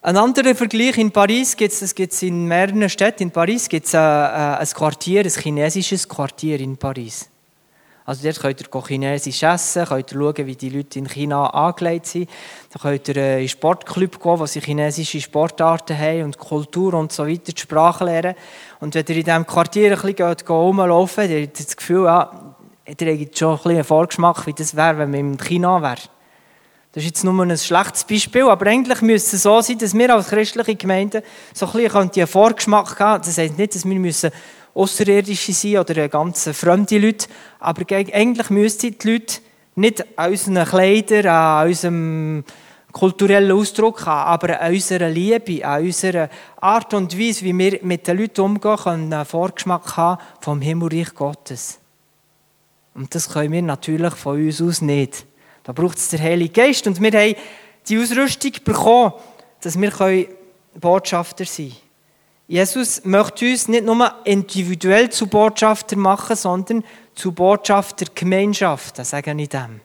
[0.00, 3.24] Ein anderer Vergleich in Paris gibt es, gibt es in mehreren Städten.
[3.24, 7.28] In Paris gibt es ein, ein Quartier, ein chinesisches Quartier in Paris.
[8.08, 12.06] Also dort könnt ihr Chinesisch essen, könnt ihr schauen, wie die Leute in China angelegt
[12.06, 12.30] sind.
[12.72, 16.94] Dann könnt ihr äh, in einen Sportclub gehen, wo sie chinesische Sportarten haben und Kultur
[16.94, 18.34] und so weiter, die Sprache lernen.
[18.80, 22.06] Und wenn ihr in diesem Quartier ein bisschen geht, rumlaufen, dann habt ihr das Gefühl,
[22.06, 22.54] ja,
[22.86, 26.00] ihr habt schon ein bisschen einen Vorgeschmack, wie das wäre, wenn man in China wäre.
[26.92, 30.14] Das ist jetzt nur ein schlechtes Beispiel, aber eigentlich müsste es so sein, dass wir
[30.14, 33.22] als christliche Gemeinde so ein bisschen einen Vorgeschmack haben.
[33.22, 34.30] Das heisst nicht, dass wir müssen
[34.78, 37.26] Außerirdische sein oder ganz fremde Leute.
[37.58, 39.40] Aber eigentlich müssten die Leute
[39.74, 42.44] nicht an unseren Kleidern, an unserem
[42.92, 46.28] kulturellen Ausdruck aber an unserer Liebe, an unserer
[46.60, 51.14] Art und Weise, wie wir mit den Leuten umgehen, können einen Vorgeschmack haben vom Himmelreich
[51.14, 51.78] Gottes.
[52.94, 55.26] Und das können wir natürlich von uns aus nicht.
[55.62, 56.86] Da braucht es den Heiligen Geist.
[56.86, 57.34] Und wir haben
[57.88, 59.12] die Ausrüstung bekommen,
[59.60, 60.26] dass wir
[60.74, 61.87] Botschafter sein können.
[62.50, 66.82] Jesus möchte uns nicht nur individuell zu Botschafter machen, sondern
[67.14, 69.82] zu Botschafter Gemeinschaften, sagen ich dem.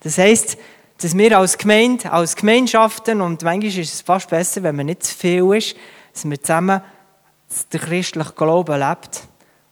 [0.00, 0.56] Das heisst,
[0.98, 5.02] dass wir als Gemeinde, als Gemeinschaften, und manchmal ist es fast besser, wenn man nicht
[5.02, 5.74] zu viel ist,
[6.12, 6.80] dass wir zusammen
[7.72, 9.22] den christlichen Glauben lebt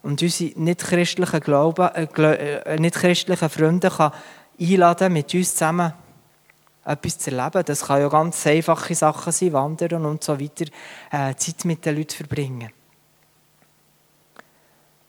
[0.03, 1.41] und unsere nicht-christlichen
[1.95, 4.13] äh, äh nicht-christlichen Freunde kann
[4.61, 5.93] einladen, mit uns zusammen
[6.85, 7.65] etwas zu erleben.
[7.65, 10.67] Das kann ja ganz einfache Sachen sein, wandern und so weiter,
[11.11, 12.71] äh, Zeit mit den Leuten verbringen.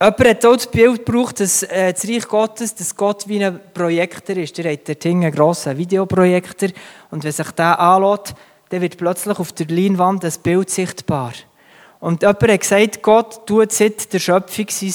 [0.02, 3.60] Jemand hat auch das Bild gebraucht, dass äh, das Reich Gottes, dass Gott wie ein
[3.74, 4.58] Projektor ist.
[4.58, 6.70] Der hat dort einen grossen Videoprojektor
[7.12, 8.34] und wenn sich der anschaut,
[8.70, 11.32] dann wird plötzlich auf der Leinwand ein Bild sichtbar.
[12.02, 14.94] Und jemand hat gesagt, Gott tut seit der Schöpfung sein,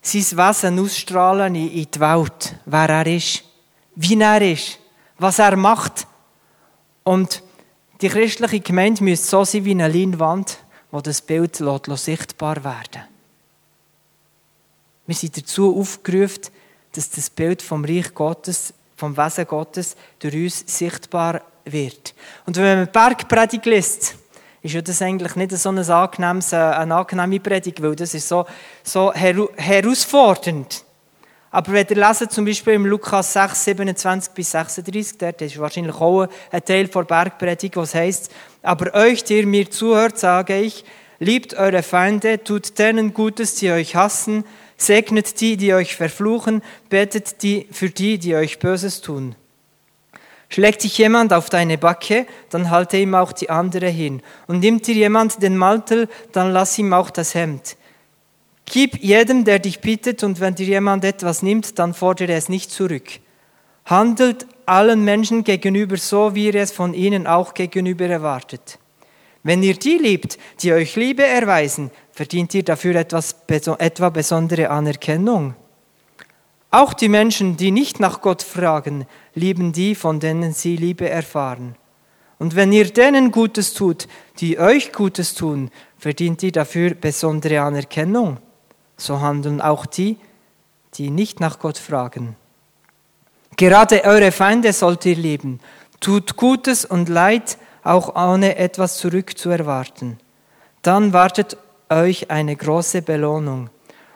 [0.00, 3.44] sein Wesen ausstrahlen in die Welt, wer er ist,
[3.94, 4.78] wie er ist,
[5.18, 6.06] was er macht.
[7.10, 7.42] Und
[8.02, 10.58] die christliche Gemeinde müsste so sein wie eine Leinwand,
[10.92, 13.02] wo das Bild sichtbar werden
[15.08, 16.42] Wir sind dazu aufgerufen,
[16.92, 22.14] dass das Bild vom Reich Gottes, vom Wesen Gottes durch uns sichtbar wird.
[22.46, 24.14] Und wenn man Bergpredigt liest,
[24.62, 28.46] ist ja das eigentlich nicht so eine, angenehmes, eine angenehme Predigt, weil das ist so,
[28.84, 30.84] so herausfordernd.
[31.50, 35.96] Aber wenn ihr lesen, zum Beispiel im Lukas 6, 27 bis 36, dort ist wahrscheinlich
[35.96, 38.30] auch ein Teil der Bergpredigt, was heißt,
[38.62, 40.84] aber euch, die ihr mir zuhört, sage ich,
[41.18, 44.44] liebt eure Feinde, tut denen Gutes, die euch hassen,
[44.76, 49.34] segnet die, die euch verfluchen, betet die für die, die euch Böses tun.
[50.48, 54.20] Schlägt dich jemand auf deine Backe, dann halte ihm auch die andere hin.
[54.48, 57.76] Und nimmt dir jemand den Mantel, dann lass ihm auch das Hemd.
[58.72, 62.70] Gib jedem, der dich bittet, und wenn dir jemand etwas nimmt, dann fordere es nicht
[62.70, 63.08] zurück.
[63.84, 68.78] Handelt allen Menschen gegenüber so, wie ihr es von ihnen auch gegenüber erwartet.
[69.42, 75.56] Wenn ihr die liebt, die euch Liebe erweisen, verdient ihr dafür etwas, etwa besondere Anerkennung.
[76.70, 79.04] Auch die Menschen, die nicht nach Gott fragen,
[79.34, 81.74] lieben die, von denen sie Liebe erfahren.
[82.38, 84.06] Und wenn ihr denen Gutes tut,
[84.38, 88.38] die euch Gutes tun, verdient ihr dafür besondere Anerkennung
[89.00, 90.18] so handeln auch die,
[90.94, 92.36] die nicht nach Gott fragen.
[93.56, 95.60] Gerade eure Feinde sollt ihr lieben.
[96.00, 100.18] Tut Gutes und Leid, auch ohne etwas zurückzuerwarten.
[100.82, 101.56] Dann wartet
[101.90, 103.68] euch eine große Belohnung.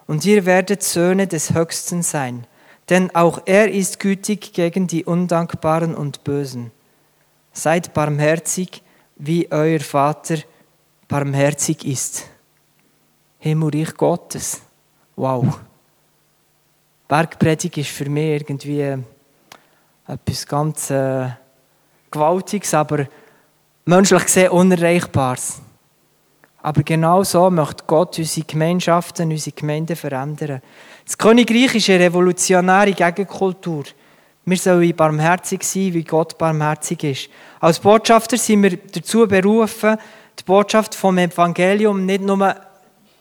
[0.07, 2.47] Und ihr werdet Söhne des Höchsten sein.
[2.91, 6.71] Denn auch er ist gütig gegen die Undankbaren und Bösen.
[7.53, 8.83] Seid barmherzig,
[9.17, 10.37] wie euer Vater
[11.09, 12.25] barmherzig ist.
[13.39, 14.63] Himmelreich Gottes.
[15.17, 15.61] Wow.
[17.07, 18.97] Bergpredigt ist für mich irgendwie
[20.07, 21.29] etwas ganz äh,
[22.11, 23.07] Gewaltiges, aber
[23.85, 25.61] menschlich gesehen Unerreichbares.
[26.63, 30.63] Aber genau so möchte Gott unsere Gemeinschaften, unsere Gemeinden verändern.
[31.05, 33.85] Das Königreich ist eine revolutionäre Gegenkultur.
[34.47, 37.29] Wir sollen barmherzig sein, wie Gott barmherzig ist.
[37.61, 39.99] Als Botschafter sind wir dazu berufen,
[40.39, 42.57] die Botschaft vom Evangelium nicht nur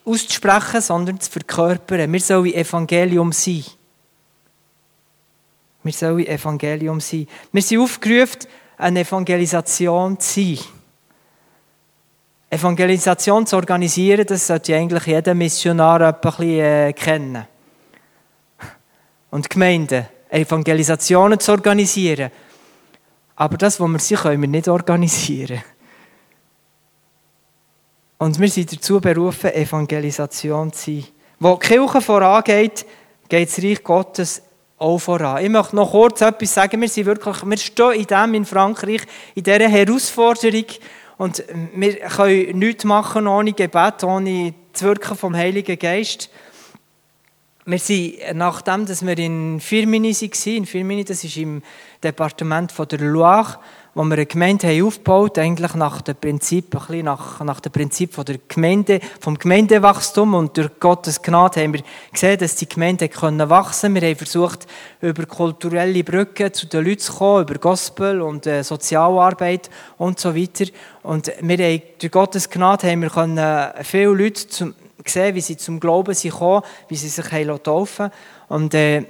[0.05, 2.11] auszusprechen, sondern zu verkörpern.
[2.11, 3.63] Wir sollen Evangelium sein.
[5.83, 7.27] Wir sollen Evangelium sein.
[7.51, 10.59] Wir sind aufgerufen, eine Evangelisation zu sein.
[12.49, 17.47] Evangelisation zu organisieren, das sollte eigentlich jeder Missionar ein bisschen äh, kennen.
[19.31, 22.29] Und Gemeinden, Evangelisationen zu organisieren.
[23.35, 25.63] Aber das, was wir sind, können wir nicht organisieren.
[28.23, 31.03] Und wir sind dazu berufen, Evangelisation zu sein.
[31.41, 32.85] Wo die Kirche vorangeht,
[33.27, 34.41] geht das Reich Gottes
[34.77, 35.43] auch voran.
[35.43, 36.79] Ich möchte noch kurz etwas sagen.
[36.79, 39.01] Wir, sind wirklich, wir stehen in dem in Frankreich,
[39.35, 40.63] in dieser Herausforderung.
[41.17, 41.43] Und
[41.75, 46.29] wir können nichts machen ohne Gebet, ohne das Wirken vom Heiligen Geist.
[47.65, 51.61] Wir sind, nachdem dass wir in Firmini waren, in Firmini, das ist im
[52.01, 53.59] Departement von der Loire,
[53.95, 57.71] wo wir eine Gemeinde haben aufgebaut eigentlich nach dem Prinzip, ein bisschen nach, nach dem
[57.71, 62.67] Prinzip von der Gemeinde, vom Gemeindewachstum und durch Gottes Gnade haben wir gesehen, dass die
[62.67, 63.93] Gemeinde können wachsen.
[63.93, 64.65] Wir haben versucht,
[65.01, 70.35] über kulturelle Brücken zu den Leuten zu kommen, über Gospel und äh, Sozialarbeit und so
[70.35, 70.65] weiter.
[71.03, 74.73] Und wir haben, durch Gottes Gnade haben wir können äh, viele Leute zum,
[75.05, 78.09] sehen, wie sie zum Glauben sind gekommen, wie sie sich haben taufen
[78.47, 79.05] Und äh,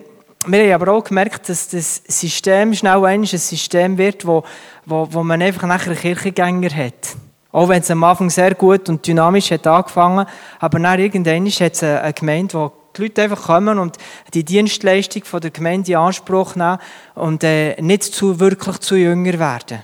[0.47, 4.43] wir haben aber auch gemerkt, dass das System schnell ein System wird, wo,
[4.85, 7.15] wo, wo man einfach nachher Kirchengänger hat.
[7.51, 10.25] Auch wenn es am Anfang sehr gut und dynamisch hat angefangen,
[10.59, 13.97] aber dann irgendwann hat es eine Gemeinde, wo die Leute einfach kommen und
[14.33, 16.79] die Dienstleistung von der Gemeinde in Anspruch nehmen
[17.15, 19.79] und äh, nicht zu, wirklich zu Jünger werden.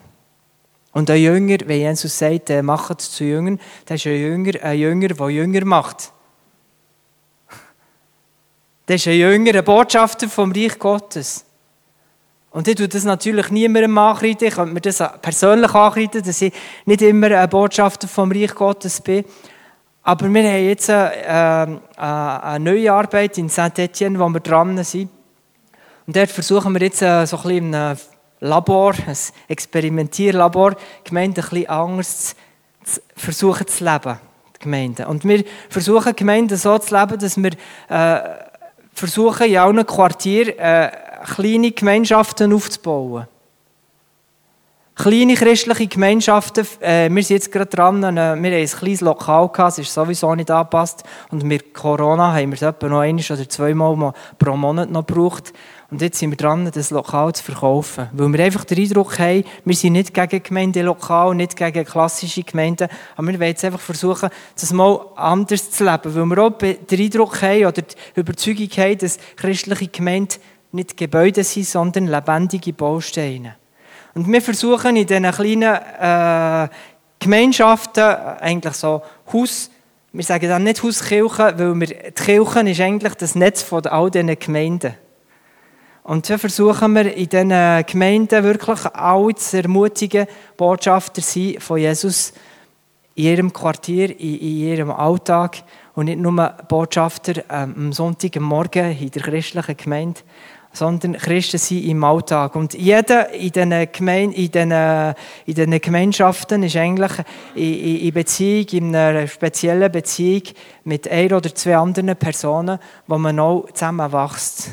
[0.91, 4.63] Und ein Jünger, wenn Jesus sagt, äh, macht es zu Jüngern, das ist ein Jünger,
[4.63, 6.11] ein Jünger, der Jünger macht.
[8.90, 11.46] Das ist ein Jünger, ein Botschafter vom Reich Gottes.
[12.50, 14.48] Und ich tue das natürlich niemandem ankreiden.
[14.48, 16.52] Ich könnte mir das persönlich ankreiden, dass ich
[16.85, 19.25] nicht immer ein Botschafter vom Reich Gottes bin.
[20.02, 25.12] Aber wir haben jetzt eine, äh, eine neue Arbeit in Saint-Etienne, wo wir dran sind.
[26.08, 27.98] Und dort versuchen wir jetzt äh, so ein bisschen ein
[28.40, 29.17] Labor, ein
[29.50, 32.35] Experimentierlabor, die Gemeinde ein bisschen anders
[32.85, 34.17] zu versuchen zu leben.
[34.56, 35.08] Die Gemeinde.
[35.08, 37.52] Und wir versuchen, die Gemeinde so zu leben, dass wir
[37.87, 38.48] äh,
[39.00, 40.91] versuchen, in allen Quartieren äh,
[41.35, 43.27] kleine Gemeinschaften aufzubauen.
[44.95, 49.47] Kleine christliche Gemeinschaften, äh, wir sind jetzt gerade dran, äh, wir haben ein kleines Lokal
[49.47, 53.23] gehabt, es ist sowieso nicht angepasst und mit Corona haben wir es etwa noch einmal
[53.29, 55.54] oder zweimal pro Monat noch gebraucht.
[55.92, 58.10] Und jetzt sind wir dran, das Lokal zu verkaufen.
[58.12, 62.90] Weil wir einfach den Eindruck haben, wir sind nicht gegen Gemeindelokal, nicht gegen klassische Gemeinden,
[63.15, 66.13] aber wir wollen jetzt einfach versuchen, das mal anders zu leben.
[66.13, 70.35] Weil wir auch den Eindruck haben oder die Überzeugung haben, dass christliche Gemeinden
[70.71, 73.56] nicht Gebäude sind, sondern lebendige Bausteine.
[74.13, 76.69] Und wir versuchen in diesen kleinen äh,
[77.19, 79.02] Gemeinschaften eigentlich so
[79.33, 79.71] Haus,
[80.12, 84.10] wir sagen dann nicht Hauskirche, weil wir, die Kirche ist eigentlich das Netz von all
[84.12, 84.96] diesen Gemeinden.
[86.10, 90.25] Und so versuchen wir in diesen Gemeinden wirklich alle zu ermutigen,
[90.57, 92.33] Botschafter sein von Jesus
[93.13, 95.62] in ihrem Quartier, in, ihrem Alltag
[95.93, 96.33] und nicht nur
[96.67, 100.21] Botschafter ähm, am Sonntagmorgen in der christlichen Gemeinde,
[100.73, 102.55] sondern Christen sind im Alltag.
[102.55, 107.12] Und jeder in diesen, Gemein in diesen, in diesen Gemeinschaften ist eigentlich
[107.53, 110.41] in, Beziehung, in einer speziellen Beziehung
[110.85, 114.71] mit einer oder zwei anderen Personen, wo man auch zusammen wächst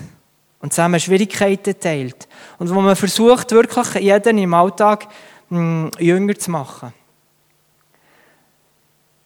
[0.61, 2.29] und zusammen Schwierigkeiten teilt.
[2.59, 5.09] Und wo man versucht, wirklich jeden im Alltag
[5.49, 6.93] hm, jünger zu machen.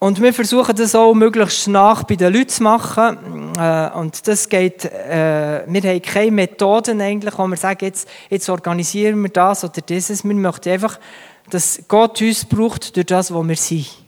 [0.03, 3.53] Und wir versuchen das auch möglichst nach bei den Leuten zu machen.
[3.59, 8.49] Äh, und das geht, äh, wir haben keine Methoden eigentlich, wo wir sagen, jetzt, jetzt
[8.49, 10.25] organisieren wir das oder dieses.
[10.25, 10.99] Wir möchten einfach,
[11.51, 14.00] dass Gott uns braucht durch das, was wir sind.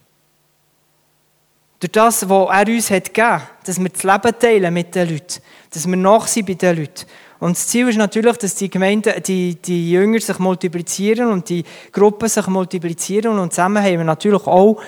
[1.82, 5.42] Durch das, was er uns hat gegeben, dass wir das Leben teilen mit den Leuten,
[5.68, 7.06] dass wir nach sind bei den Leuten.
[7.40, 11.64] Und das Ziel ist natürlich, dass die Gemeinden, die, die Jünger sich multiplizieren und die
[11.90, 14.80] Gruppen sich multiplizieren und zusammen haben wir natürlich auch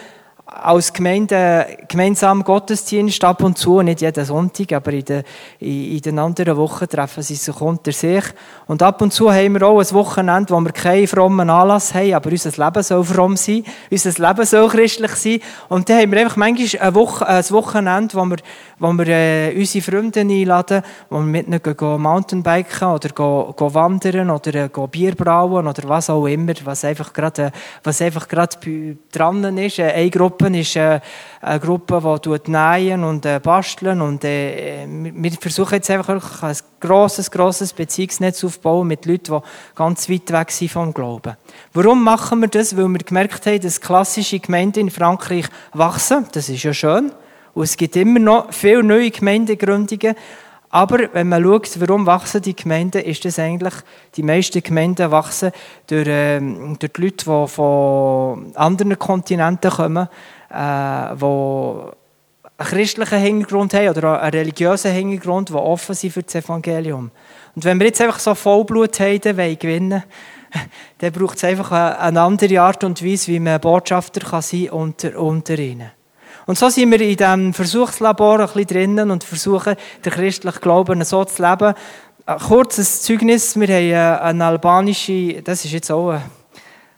[0.64, 5.22] als Gemeinde gemeinsam Gottesdienst ab und zu, nicht jeden Sonntag, aber in den,
[5.58, 8.24] in, den anderen Wochen treffen sie sich unter sich.
[8.66, 12.14] Und ab und zu haben wir auch ein Wochenende, wo wir keinen frommen Anlass haben,
[12.14, 15.40] aber unser Leben soll fromm sein, unser Leben soll christlich sein.
[15.68, 18.36] Und dann haben wir einfach manchmal eine Woche, ein Wochenende, wo wir,
[18.78, 23.74] wo wir äh, unsere Freunde einladen, wo wir mit ihnen gehen, Mountainbiken oder gehen, gehen
[23.74, 27.52] wandern oder äh, gehen Bier brauen oder was auch immer, was einfach gerade,
[27.82, 28.56] was einfach gerade
[29.12, 29.78] dran ist.
[29.78, 31.00] Äh, eine Gruppe Gruppe ist äh,
[31.40, 37.30] eine Gruppe, die nähen und äh, basteln und äh, wir versuchen jetzt einfach ein grosses,
[37.30, 41.36] grosses Beziehungsnetz aufzubauen mit Leuten, die ganz weit weg sind vom Glauben.
[41.72, 42.76] Warum machen wir das?
[42.76, 46.26] Weil wir gemerkt haben, dass klassische Gemeinden in Frankreich wachsen.
[46.32, 47.12] Das ist ja schön.
[47.55, 50.16] Und es gibt immer noch viele neue Gemeindegründungen.
[50.74, 53.74] Aber wenn man schaut, warum wachsen die Gemeinden, ist das eigentlich,
[54.16, 55.52] die meisten Gemeinden wachsen
[55.86, 60.09] durch, äh, durch die Leute, die von anderen Kontinenten kommen,
[60.55, 61.94] äh, die
[62.57, 67.11] einen christlichen Hintergrund haben oder einen religiösen Hintergrund, die offen sind für das Evangelium.
[67.55, 70.02] Und wenn wir jetzt einfach so Vollblut haben, wollen gewinnen,
[70.98, 75.18] dann braucht es einfach eine andere Art und Weise, wie man Botschafter kann sein unter,
[75.18, 75.90] unter ihnen.
[76.46, 81.02] Und so sind wir in diesem Versuchslabor ein bisschen drinnen und versuchen, den christlichen Glauben
[81.02, 81.74] so zu leben.
[82.26, 83.59] Ein kurzes Zeugnis.
[83.59, 86.22] Wir haben eine albanische, das ist jetzt auch eine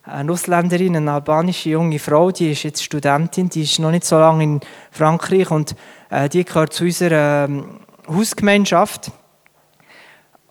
[0.07, 4.45] Ausländerin, eine albanische junge Frau, die ist jetzt Studentin, die ist noch nicht so lange
[4.45, 5.75] in Frankreich und
[6.11, 9.11] äh, die gehört zu unserer ähm, Hausgemeinschaft.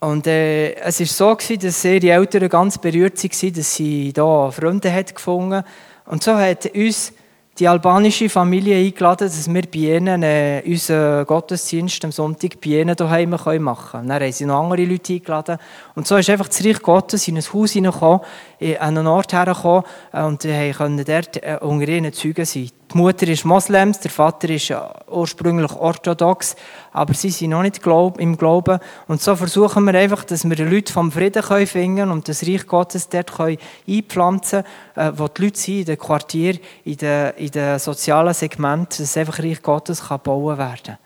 [0.02, 4.52] Und äh, es war so, gewesen, dass ihre Eltern ganz berührt waren, dass sie hier
[4.52, 5.64] Freunde hat gefunden
[6.06, 7.14] Und so hat uns
[7.58, 12.96] die albanische Familie eingeladen, dass wir bei ihnen äh, unseren Gottesdienst am Sonntag bei ihnen
[12.96, 14.10] daheim machen können.
[14.10, 15.58] Dann haben sie noch andere Leute eingeladen.
[15.96, 18.22] Und so ist einfach das Reich Gottes in ein Haus hineingekommen,
[18.60, 20.46] an einen Ort hergekommen äh, und
[20.78, 22.70] konnten dort äh, unter ihnen Zeugen sein.
[22.96, 24.74] Die Mutter ist Moslems, der Vater ist
[25.10, 26.56] ursprünglich orthodox,
[26.94, 28.80] aber sie sind noch nicht im Glauben.
[29.10, 32.66] Und so versuchen wir einfach, dass wir Leute vom Frieden finden können und das Reich
[32.66, 37.52] Gottes dort einpflanzen können, äh, wo die Leute sind, in den Quartieren, in den, in
[37.52, 40.98] den sozialen Segmenten, dass einfach Reich Gottes bauen werden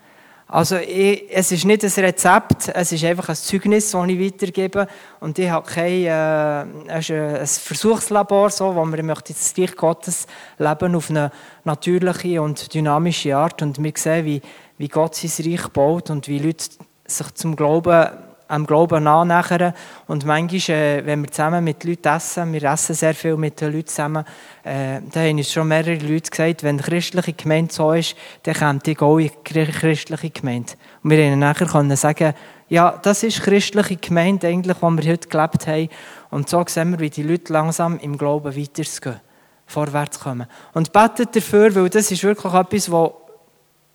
[0.52, 4.88] also ich, es ist nicht ein Rezept, es ist einfach ein Zeugnis, das ich weitergebe.
[5.20, 10.26] Und ich habe kein äh, ein Versuchslabor, so, wo man möchte das Reich Gottes
[10.58, 11.30] leben auf eine
[11.62, 13.62] natürliche und dynamische Art.
[13.62, 14.42] Und wir sehen, wie,
[14.76, 16.64] wie Gott sein Reich baut und wie Leute
[17.06, 18.08] sich zum Glauben
[18.50, 19.72] am Glauben annähern.
[20.06, 23.72] Und manchmal, äh, wenn wir zusammen mit Leuten essen, wir essen sehr viel mit den
[23.72, 24.24] Leuten zusammen,
[24.64, 28.54] äh, da haben uns schon mehrere Leute gesagt, wenn die christliche Gemeinde so ist, dann
[28.54, 30.72] kommt ich auch in die christliche Gemeinde.
[31.02, 32.34] Und wir können nachher können sagen,
[32.68, 35.88] ja, das ist christliche Gemeinde eigentlich, wo wir heute gelebt haben.
[36.30, 39.20] Und so sehen wir, wie die Leute langsam im Glauben weitergehen,
[39.66, 40.46] vorwärts kommen.
[40.74, 43.10] Und betet dafür, weil das ist wirklich etwas, was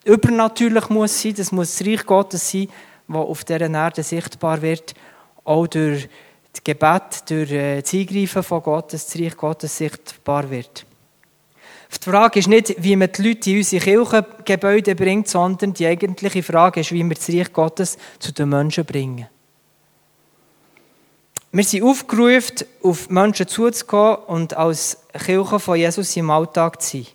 [0.06, 2.68] übernatürlich muss sein, das muss das Reich Gottes sein,
[3.08, 4.94] wo auf dieser Erde sichtbar wird,
[5.44, 6.10] auch durch
[6.52, 10.86] das Gebet durch äh, das Eingreifen von Gottes, das Reich Gottes sichtbar wird.
[12.04, 16.44] Die Frage ist nicht, wie man die Leute in unsere Kirchengebäude bringt, sondern die eigentliche
[16.44, 19.28] Frage ist, wie wir das Reich Gottes zu den Menschen bringen.
[21.52, 27.08] Wir sind aufgerufen, auf Menschen zuzugehen und als Kirche von Jesus im Alltag zu sein.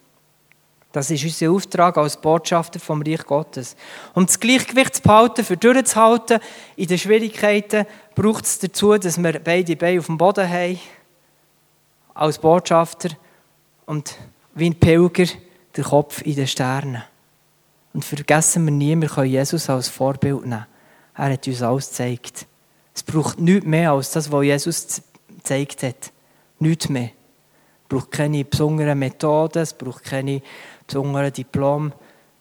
[0.93, 3.76] Das ist unser Auftrag als Botschafter vom Reich Gottes.
[4.14, 6.41] Um das Gleichgewicht zu behalten, für durchzuhalten,
[6.76, 10.80] in den Schwierigkeiten, braucht es dazu, dass wir beide Beine auf dem Boden haben,
[12.14, 13.11] als Botschafter
[13.86, 14.16] und
[14.55, 15.26] wie ein Pilger
[15.76, 17.05] den Kopf in den Sternen.
[17.93, 20.66] Und vergessen wir nie, wir können Jesus als Vorbild nehmen.
[21.16, 22.47] Er hat uns alles gezeigt.
[22.95, 26.12] Es braucht nichts mehr als das, was Jesus gezeigt hat.
[26.59, 27.11] Nichts mehr.
[27.82, 30.43] Es braucht keine besonderen Methoden, es braucht keine
[30.93, 31.93] besonderen Diplom.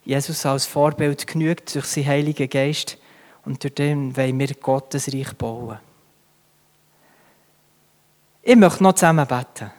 [0.04, 2.98] Jesus als Vorbild genügt durch seinen Heiligen Geist
[3.44, 5.78] und durch den wollen wir Gottes Reich bauen.
[8.42, 9.70] Ich möchte noch zusammen beten.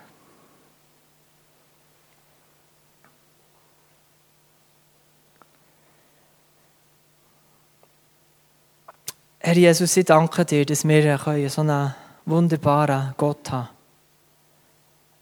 [9.39, 11.95] Herr Jesus, ich danke dir, dass wir so einen
[12.26, 13.69] wunderbaren Gott haben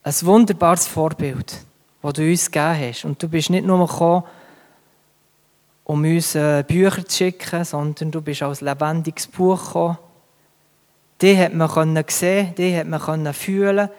[0.04, 1.66] Ein wunderbares Vorbild,
[2.02, 3.06] das du uns gegeben hast.
[3.06, 4.24] Und du bist nicht nur gekommen,
[5.84, 9.98] um uns äh, Bücher zu schicken, sondern du bist als lebendiges Buch gekommen.
[11.22, 13.90] Die hat man sehen, die hat man fühlen,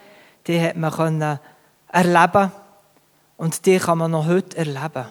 [0.46, 1.38] die hat man
[1.92, 2.52] erleben
[3.36, 5.06] und die kann man noch heute erleben.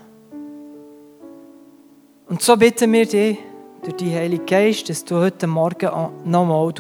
[2.27, 3.37] Und so bitten wir dich,
[3.83, 5.89] durch die Heilige Geist, dass du heute Morgen
[6.25, 6.73] nochmal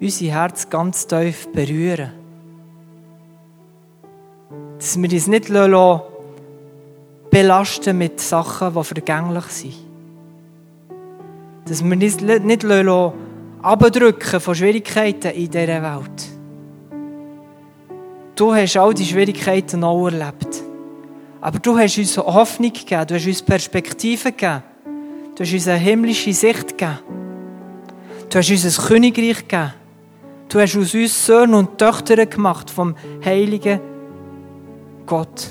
[0.00, 2.17] unser Herz ganz tief berühren
[4.78, 5.48] Dass wir uns nicht
[7.30, 9.74] belasten mit Sachen, die vergänglich sind.
[11.66, 12.64] Dass wir uns nicht
[13.62, 16.28] abdrücken von Schwierigkeiten in dieser Welt.
[18.36, 20.62] Du hast all die Schwierigkeiten auch erlebt.
[21.40, 24.62] Aber du hast uns Hoffnung gegeben, du hast uns Perspektiven gegeben.
[25.34, 26.98] Du hast uns eine himmlische Sicht gegeben.
[28.30, 29.74] Du hast uns ein Königreich gegeben.
[30.48, 33.80] Du hast aus uns Söhne und Töchter gemacht vom heiligen
[35.08, 35.48] Gott.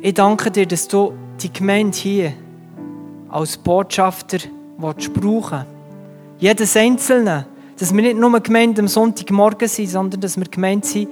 [0.00, 1.12] Ich danke dir, dass du
[1.42, 2.32] die Gemeinde hier
[3.28, 4.38] als Botschafter
[4.78, 5.66] brauchen willst.
[6.38, 7.46] Jedes Einzelne.
[7.78, 11.08] Dass wir nicht nur Gemeinde am Sonntagmorgen sind, sondern dass wir Gemeinde sind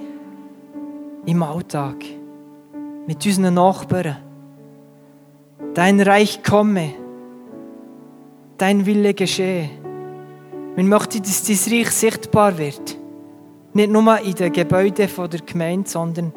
[1.25, 1.95] im Alltag.
[3.05, 4.17] Mit unseren Nachbarn
[5.73, 6.93] Dein Reich komme,
[8.57, 9.69] dein Wille geschehe.
[10.75, 12.98] Wir möchten, dass dein Reich sichtbar wird.
[13.73, 16.33] Nicht nur in den Gebäuden der Gemeinde, sondern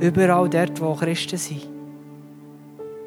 [0.00, 1.68] überall dort, wo Christen sind.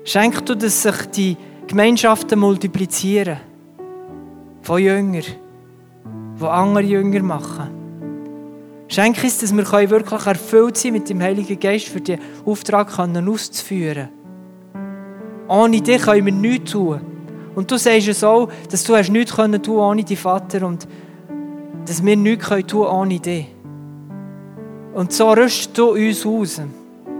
[0.05, 1.37] Schenk du, dass sich die
[1.67, 3.37] Gemeinschaften multiplizieren.
[4.61, 5.23] Von Jüngern,
[6.39, 7.69] die andere Jünger machen.
[8.87, 14.09] Schenk uns, dass wir wirklich erfüllt sein mit dem Heiligen Geist, für den Auftrag auszuführen.
[15.47, 17.01] Ohne dich können wir nichts tun.
[17.55, 20.87] Und du sagst es auch, dass du nichts tun ohne deinen Vater und
[21.85, 23.47] dass wir nichts tun können ohne dich.
[24.93, 26.61] Und so rüstest du uns aus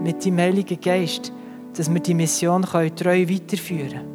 [0.02, 1.32] mit deinem Heiligen Geist,
[1.76, 4.14] dass wir die Mission treu weiterführen können.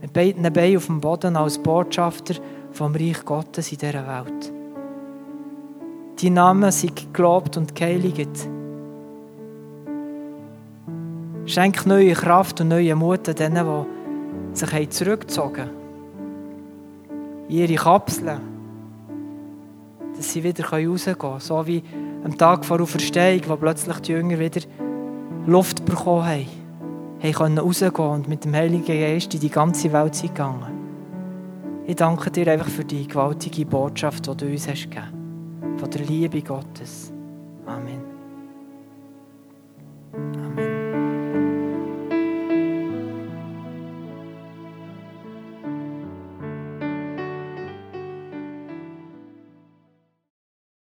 [0.00, 2.34] Mit beiden Beinen auf dem Boden als Botschafter
[2.72, 4.52] vom Reich Gottes in dieser Welt.
[6.20, 8.48] Die Namen sind gelobt und geheiligt.
[11.46, 13.84] Schenk neue Kraft und neue Mut an denen,
[14.52, 15.70] die sich zurückgezogen haben.
[17.48, 18.40] Ihre Kapseln.
[20.18, 21.40] Dass sie wieder rausgehen können.
[21.40, 21.82] So wie
[22.24, 24.60] am Tag vor Auferstehung, wo plötzlich die Jünger wieder
[25.46, 26.46] Luft bekommen haben.
[27.22, 30.78] Sie konnten rausgehen und mit dem Heiligen Geist in die ganze Welt sind gegangen.
[31.86, 35.78] Ich danke dir einfach für die gewaltige Botschaft, die du uns hast gegeben.
[35.78, 37.12] Von der Liebe Gottes.
[37.64, 38.17] Amen.